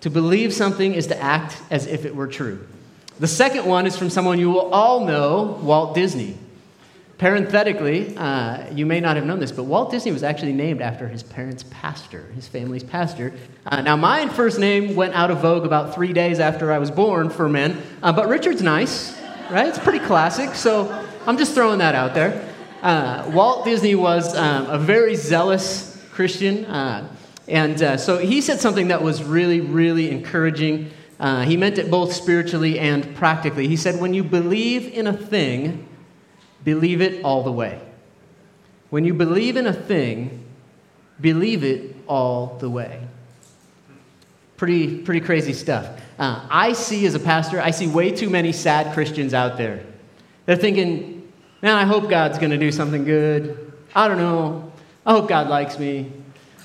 To 0.00 0.10
believe 0.10 0.52
something 0.52 0.92
is 0.92 1.06
to 1.06 1.22
act 1.22 1.62
as 1.70 1.86
if 1.86 2.04
it 2.04 2.14
were 2.14 2.26
true. 2.26 2.66
The 3.18 3.28
second 3.28 3.64
one 3.64 3.86
is 3.86 3.96
from 3.96 4.10
someone 4.10 4.38
you 4.38 4.50
will 4.50 4.72
all 4.72 5.06
know, 5.06 5.58
Walt 5.62 5.94
Disney. 5.94 6.36
Parenthetically, 7.18 8.14
uh, 8.18 8.70
you 8.74 8.84
may 8.84 9.00
not 9.00 9.16
have 9.16 9.24
known 9.24 9.38
this, 9.38 9.50
but 9.50 9.64
Walt 9.64 9.90
Disney 9.90 10.12
was 10.12 10.22
actually 10.22 10.52
named 10.52 10.82
after 10.82 11.08
his 11.08 11.22
parents' 11.22 11.64
pastor, 11.70 12.26
his 12.34 12.46
family's 12.46 12.84
pastor. 12.84 13.32
Uh, 13.64 13.80
now, 13.80 13.96
my 13.96 14.28
first 14.28 14.58
name 14.58 14.94
went 14.94 15.14
out 15.14 15.30
of 15.30 15.38
vogue 15.38 15.64
about 15.64 15.94
three 15.94 16.12
days 16.12 16.40
after 16.40 16.70
I 16.70 16.78
was 16.78 16.90
born 16.90 17.30
for 17.30 17.48
men, 17.48 17.80
uh, 18.02 18.12
but 18.12 18.28
Richard's 18.28 18.60
nice, 18.60 19.18
right? 19.50 19.66
It's 19.66 19.78
pretty 19.78 20.00
classic, 20.00 20.54
so 20.54 20.92
I'm 21.26 21.38
just 21.38 21.54
throwing 21.54 21.78
that 21.78 21.94
out 21.94 22.12
there. 22.12 22.46
Uh, 22.82 23.30
Walt 23.32 23.64
Disney 23.64 23.94
was 23.94 24.36
um, 24.36 24.66
a 24.66 24.78
very 24.78 25.14
zealous 25.14 26.06
Christian. 26.12 26.66
Uh, 26.66 27.08
and 27.48 27.82
uh, 27.82 27.96
so 27.96 28.18
he 28.18 28.42
said 28.42 28.60
something 28.60 28.88
that 28.88 29.02
was 29.02 29.24
really, 29.24 29.62
really 29.62 30.10
encouraging. 30.10 30.90
He 31.46 31.56
meant 31.56 31.78
it 31.78 31.90
both 31.90 32.12
spiritually 32.12 32.78
and 32.78 33.16
practically. 33.16 33.68
He 33.68 33.76
said, 33.78 34.02
When 34.02 34.12
you 34.12 34.22
believe 34.22 34.92
in 34.92 35.06
a 35.06 35.14
thing, 35.14 35.88
believe 36.66 37.00
it 37.00 37.22
all 37.22 37.44
the 37.44 37.52
way. 37.52 37.80
When 38.90 39.04
you 39.04 39.14
believe 39.14 39.56
in 39.56 39.68
a 39.68 39.72
thing, 39.72 40.44
believe 41.20 41.62
it 41.62 41.94
all 42.08 42.58
the 42.58 42.68
way. 42.68 43.06
Pretty, 44.56 44.98
pretty 44.98 45.20
crazy 45.20 45.52
stuff. 45.52 45.86
Uh, 46.18 46.44
I 46.50 46.72
see 46.72 47.06
as 47.06 47.14
a 47.14 47.20
pastor, 47.20 47.60
I 47.60 47.70
see 47.70 47.86
way 47.86 48.10
too 48.10 48.28
many 48.28 48.50
sad 48.50 48.92
Christians 48.94 49.32
out 49.32 49.56
there. 49.56 49.84
They're 50.44 50.56
thinking, 50.56 51.30
man, 51.62 51.76
I 51.76 51.84
hope 51.84 52.10
God's 52.10 52.38
going 52.38 52.50
to 52.50 52.58
do 52.58 52.72
something 52.72 53.04
good. 53.04 53.72
I 53.94 54.08
don't 54.08 54.18
know. 54.18 54.72
I 55.04 55.12
hope 55.12 55.28
God 55.28 55.48
likes 55.48 55.78
me. 55.78 56.10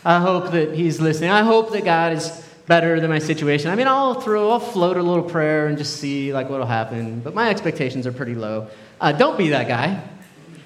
I 0.04 0.20
hope 0.20 0.52
that 0.54 0.74
He's 0.74 1.00
listening. 1.00 1.30
I 1.30 1.44
hope 1.44 1.74
that 1.74 1.86
God 1.86 2.14
is 2.14 2.44
better 2.66 3.00
than 3.00 3.12
my 3.12 3.20
situation. 3.20 3.70
I 3.70 3.76
mean, 3.76 3.88
I'll 3.88 4.20
throw, 4.20 4.50
I'll 4.50 4.60
float 4.60 4.98
a 4.98 5.04
little 5.04 5.30
prayer 5.30 5.68
and 5.68 5.78
just 5.78 5.98
see 5.98 6.34
like 6.34 6.50
what'll 6.50 6.66
happen. 6.66 7.20
But 7.20 7.36
my 7.36 7.52
expectations 7.52 8.08
are 8.08 8.12
pretty 8.12 8.34
low. 8.34 8.68
Uh, 9.02 9.12
don't 9.12 9.38
be 9.38 9.50
that 9.50 9.68
guy. 9.68 10.02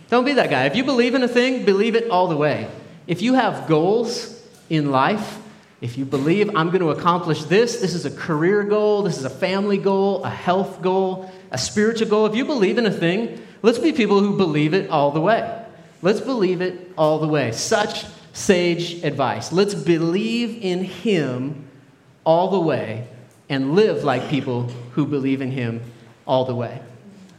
Don't 0.09 0.25
be 0.25 0.33
that 0.33 0.49
guy. 0.49 0.65
If 0.65 0.75
you 0.75 0.83
believe 0.83 1.15
in 1.15 1.23
a 1.23 1.27
thing, 1.27 1.63
believe 1.63 1.95
it 1.95 2.09
all 2.11 2.27
the 2.27 2.35
way. 2.35 2.69
If 3.07 3.21
you 3.21 3.33
have 3.33 3.67
goals 3.67 4.43
in 4.69 4.91
life, 4.91 5.39
if 5.79 5.97
you 5.97 6.03
believe 6.03 6.49
I'm 6.55 6.67
going 6.67 6.81
to 6.81 6.89
accomplish 6.89 7.45
this, 7.45 7.79
this 7.79 7.93
is 7.93 8.05
a 8.05 8.11
career 8.11 8.63
goal, 8.63 9.03
this 9.03 9.17
is 9.17 9.23
a 9.23 9.29
family 9.29 9.77
goal, 9.77 10.23
a 10.23 10.29
health 10.29 10.81
goal, 10.81 11.31
a 11.51 11.57
spiritual 11.57 12.09
goal. 12.09 12.25
If 12.25 12.35
you 12.35 12.43
believe 12.43 12.77
in 12.77 12.85
a 12.85 12.91
thing, 12.91 13.41
let's 13.61 13.79
be 13.79 13.93
people 13.93 14.19
who 14.19 14.35
believe 14.35 14.73
it 14.73 14.89
all 14.89 15.11
the 15.11 15.21
way. 15.21 15.63
Let's 16.01 16.19
believe 16.21 16.61
it 16.61 16.91
all 16.97 17.19
the 17.19 17.27
way. 17.27 17.51
Such 17.53 18.05
sage 18.33 19.03
advice. 19.03 19.53
Let's 19.53 19.73
believe 19.73 20.61
in 20.61 20.83
Him 20.83 21.67
all 22.25 22.49
the 22.49 22.59
way 22.59 23.07
and 23.47 23.75
live 23.75 24.03
like 24.03 24.29
people 24.29 24.63
who 24.91 25.05
believe 25.05 25.41
in 25.41 25.51
Him 25.51 25.81
all 26.27 26.43
the 26.45 26.55
way. 26.55 26.81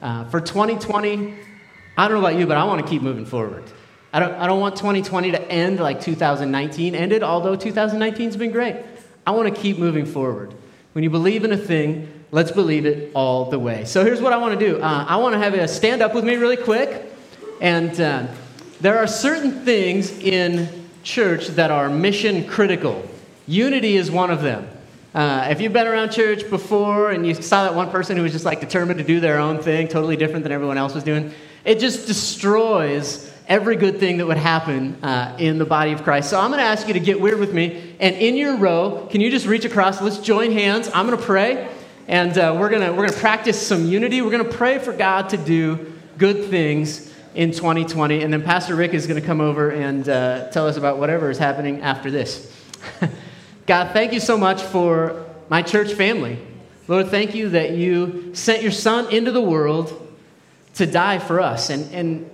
Uh, 0.00 0.24
for 0.26 0.40
2020, 0.40 1.34
I 1.96 2.08
don't 2.08 2.20
know 2.20 2.26
about 2.26 2.38
you, 2.38 2.46
but 2.46 2.56
I 2.56 2.64
want 2.64 2.84
to 2.84 2.88
keep 2.90 3.02
moving 3.02 3.24
forward. 3.24 3.64
I 4.12 4.20
don't, 4.20 4.34
I 4.34 4.46
don't 4.46 4.60
want 4.60 4.76
2020 4.76 5.32
to 5.32 5.50
end 5.50 5.80
like 5.80 6.00
2019 6.00 6.94
ended, 6.94 7.22
although 7.22 7.56
2019 7.56 8.26
has 8.26 8.36
been 8.36 8.50
great. 8.50 8.76
I 9.26 9.32
want 9.32 9.54
to 9.54 9.60
keep 9.60 9.78
moving 9.78 10.06
forward. 10.06 10.54
When 10.92 11.02
you 11.02 11.10
believe 11.10 11.44
in 11.44 11.52
a 11.52 11.56
thing, 11.56 12.24
let's 12.30 12.50
believe 12.50 12.86
it 12.86 13.10
all 13.14 13.50
the 13.50 13.58
way. 13.58 13.84
So 13.84 14.04
here's 14.04 14.20
what 14.20 14.32
I 14.32 14.36
want 14.36 14.58
to 14.58 14.66
do 14.66 14.80
uh, 14.80 15.04
I 15.08 15.16
want 15.16 15.34
to 15.34 15.38
have 15.38 15.54
you 15.56 15.66
stand 15.68 16.02
up 16.02 16.14
with 16.14 16.24
me 16.24 16.36
really 16.36 16.56
quick. 16.56 17.12
And 17.60 17.98
uh, 18.00 18.26
there 18.80 18.98
are 18.98 19.06
certain 19.06 19.64
things 19.64 20.10
in 20.18 20.86
church 21.02 21.48
that 21.48 21.70
are 21.70 21.88
mission 21.88 22.46
critical. 22.46 23.08
Unity 23.46 23.96
is 23.96 24.10
one 24.10 24.30
of 24.30 24.42
them. 24.42 24.68
Uh, 25.16 25.48
if 25.48 25.62
you've 25.62 25.72
been 25.72 25.86
around 25.86 26.10
church 26.10 26.46
before 26.50 27.10
and 27.10 27.26
you 27.26 27.32
saw 27.32 27.62
that 27.62 27.74
one 27.74 27.88
person 27.88 28.18
who 28.18 28.22
was 28.22 28.32
just 28.32 28.44
like 28.44 28.60
determined 28.60 28.98
to 28.98 29.04
do 29.04 29.18
their 29.18 29.38
own 29.38 29.62
thing, 29.62 29.88
totally 29.88 30.14
different 30.14 30.42
than 30.42 30.52
everyone 30.52 30.76
else 30.76 30.94
was 30.94 31.02
doing, 31.02 31.32
it 31.64 31.78
just 31.78 32.06
destroys 32.06 33.32
every 33.48 33.76
good 33.76 33.98
thing 33.98 34.18
that 34.18 34.26
would 34.26 34.36
happen 34.36 35.02
uh, 35.02 35.34
in 35.38 35.56
the 35.56 35.64
body 35.64 35.92
of 35.92 36.02
Christ. 36.02 36.28
So 36.28 36.38
I'm 36.38 36.50
going 36.50 36.58
to 36.58 36.66
ask 36.66 36.86
you 36.86 36.92
to 36.92 37.00
get 37.00 37.18
weird 37.18 37.40
with 37.40 37.54
me. 37.54 37.94
And 37.98 38.14
in 38.16 38.36
your 38.36 38.58
row, 38.58 39.08
can 39.10 39.22
you 39.22 39.30
just 39.30 39.46
reach 39.46 39.64
across? 39.64 40.02
Let's 40.02 40.18
join 40.18 40.52
hands. 40.52 40.90
I'm 40.92 41.06
going 41.06 41.18
to 41.18 41.24
pray. 41.24 41.66
And 42.08 42.36
uh, 42.36 42.54
we're 42.60 42.68
going 42.68 42.82
we're 42.94 43.06
gonna 43.06 43.18
practice 43.18 43.66
some 43.66 43.86
unity. 43.86 44.20
We're 44.20 44.30
going 44.30 44.44
to 44.44 44.54
pray 44.54 44.78
for 44.78 44.92
God 44.92 45.30
to 45.30 45.38
do 45.38 45.94
good 46.18 46.50
things 46.50 47.10
in 47.34 47.52
2020. 47.52 48.22
And 48.22 48.30
then 48.30 48.42
Pastor 48.42 48.74
Rick 48.74 48.92
is 48.92 49.06
going 49.06 49.18
to 49.18 49.26
come 49.26 49.40
over 49.40 49.70
and 49.70 50.06
uh, 50.06 50.50
tell 50.50 50.68
us 50.68 50.76
about 50.76 50.98
whatever 50.98 51.30
is 51.30 51.38
happening 51.38 51.80
after 51.80 52.10
this. 52.10 52.54
God, 53.66 53.92
thank 53.92 54.12
you 54.12 54.20
so 54.20 54.38
much 54.38 54.62
for 54.62 55.26
my 55.48 55.60
church 55.60 55.92
family. 55.94 56.38
Lord, 56.86 57.08
thank 57.08 57.34
you 57.34 57.48
that 57.50 57.72
you 57.72 58.32
sent 58.32 58.62
your 58.62 58.70
son 58.70 59.12
into 59.12 59.32
the 59.32 59.42
world 59.42 60.08
to 60.74 60.86
die 60.86 61.18
for 61.18 61.40
us. 61.40 61.68
And, 61.68 61.92
and 61.92 62.30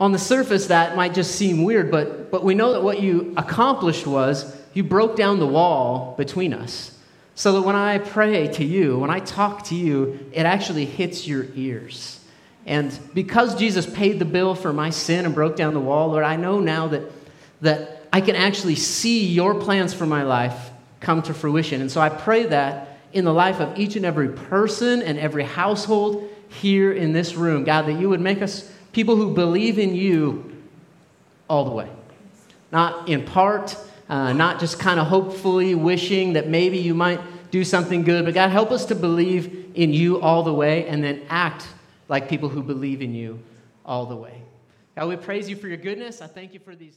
on 0.00 0.12
the 0.12 0.18
surface, 0.18 0.68
that 0.68 0.96
might 0.96 1.12
just 1.12 1.34
seem 1.34 1.64
weird, 1.64 1.90
but, 1.90 2.30
but 2.30 2.42
we 2.42 2.54
know 2.54 2.72
that 2.72 2.82
what 2.82 3.02
you 3.02 3.34
accomplished 3.36 4.06
was 4.06 4.56
you 4.72 4.82
broke 4.82 5.16
down 5.16 5.38
the 5.38 5.46
wall 5.46 6.14
between 6.16 6.54
us. 6.54 6.98
So 7.34 7.52
that 7.52 7.62
when 7.62 7.76
I 7.76 7.98
pray 7.98 8.48
to 8.48 8.64
you, 8.64 8.98
when 8.98 9.10
I 9.10 9.20
talk 9.20 9.64
to 9.64 9.74
you, 9.74 10.30
it 10.32 10.46
actually 10.46 10.86
hits 10.86 11.26
your 11.26 11.46
ears. 11.54 12.20
And 12.64 12.98
because 13.12 13.54
Jesus 13.56 13.84
paid 13.84 14.18
the 14.18 14.24
bill 14.24 14.54
for 14.54 14.72
my 14.72 14.88
sin 14.88 15.26
and 15.26 15.34
broke 15.34 15.56
down 15.56 15.74
the 15.74 15.80
wall, 15.80 16.08
Lord, 16.08 16.24
I 16.24 16.36
know 16.36 16.60
now 16.60 16.88
that, 16.88 17.02
that 17.60 17.93
I 18.14 18.20
can 18.20 18.36
actually 18.36 18.76
see 18.76 19.26
your 19.26 19.56
plans 19.56 19.92
for 19.92 20.06
my 20.06 20.22
life 20.22 20.70
come 21.00 21.20
to 21.22 21.34
fruition. 21.34 21.80
And 21.80 21.90
so 21.90 22.00
I 22.00 22.10
pray 22.10 22.44
that 22.44 23.00
in 23.12 23.24
the 23.24 23.32
life 23.32 23.58
of 23.58 23.76
each 23.76 23.96
and 23.96 24.06
every 24.06 24.28
person 24.28 25.02
and 25.02 25.18
every 25.18 25.42
household 25.42 26.30
here 26.48 26.92
in 26.92 27.12
this 27.12 27.34
room, 27.34 27.64
God, 27.64 27.86
that 27.86 27.94
you 27.94 28.08
would 28.08 28.20
make 28.20 28.40
us 28.40 28.70
people 28.92 29.16
who 29.16 29.34
believe 29.34 29.80
in 29.80 29.96
you 29.96 30.62
all 31.50 31.64
the 31.64 31.72
way. 31.72 31.88
Not 32.70 33.08
in 33.08 33.24
part, 33.24 33.76
uh, 34.08 34.32
not 34.32 34.60
just 34.60 34.78
kind 34.78 35.00
of 35.00 35.08
hopefully 35.08 35.74
wishing 35.74 36.34
that 36.34 36.46
maybe 36.46 36.78
you 36.78 36.94
might 36.94 37.20
do 37.50 37.64
something 37.64 38.04
good, 38.04 38.24
but 38.26 38.32
God, 38.32 38.50
help 38.50 38.70
us 38.70 38.84
to 38.86 38.94
believe 38.94 39.72
in 39.74 39.92
you 39.92 40.20
all 40.20 40.44
the 40.44 40.54
way 40.54 40.86
and 40.86 41.02
then 41.02 41.22
act 41.28 41.66
like 42.08 42.28
people 42.28 42.48
who 42.48 42.62
believe 42.62 43.02
in 43.02 43.12
you 43.12 43.40
all 43.84 44.06
the 44.06 44.14
way. 44.14 44.40
God, 44.94 45.08
we 45.08 45.16
praise 45.16 45.50
you 45.50 45.56
for 45.56 45.66
your 45.66 45.78
goodness. 45.78 46.22
I 46.22 46.28
thank 46.28 46.54
you 46.54 46.60
for 46.60 46.76
these. 46.76 46.94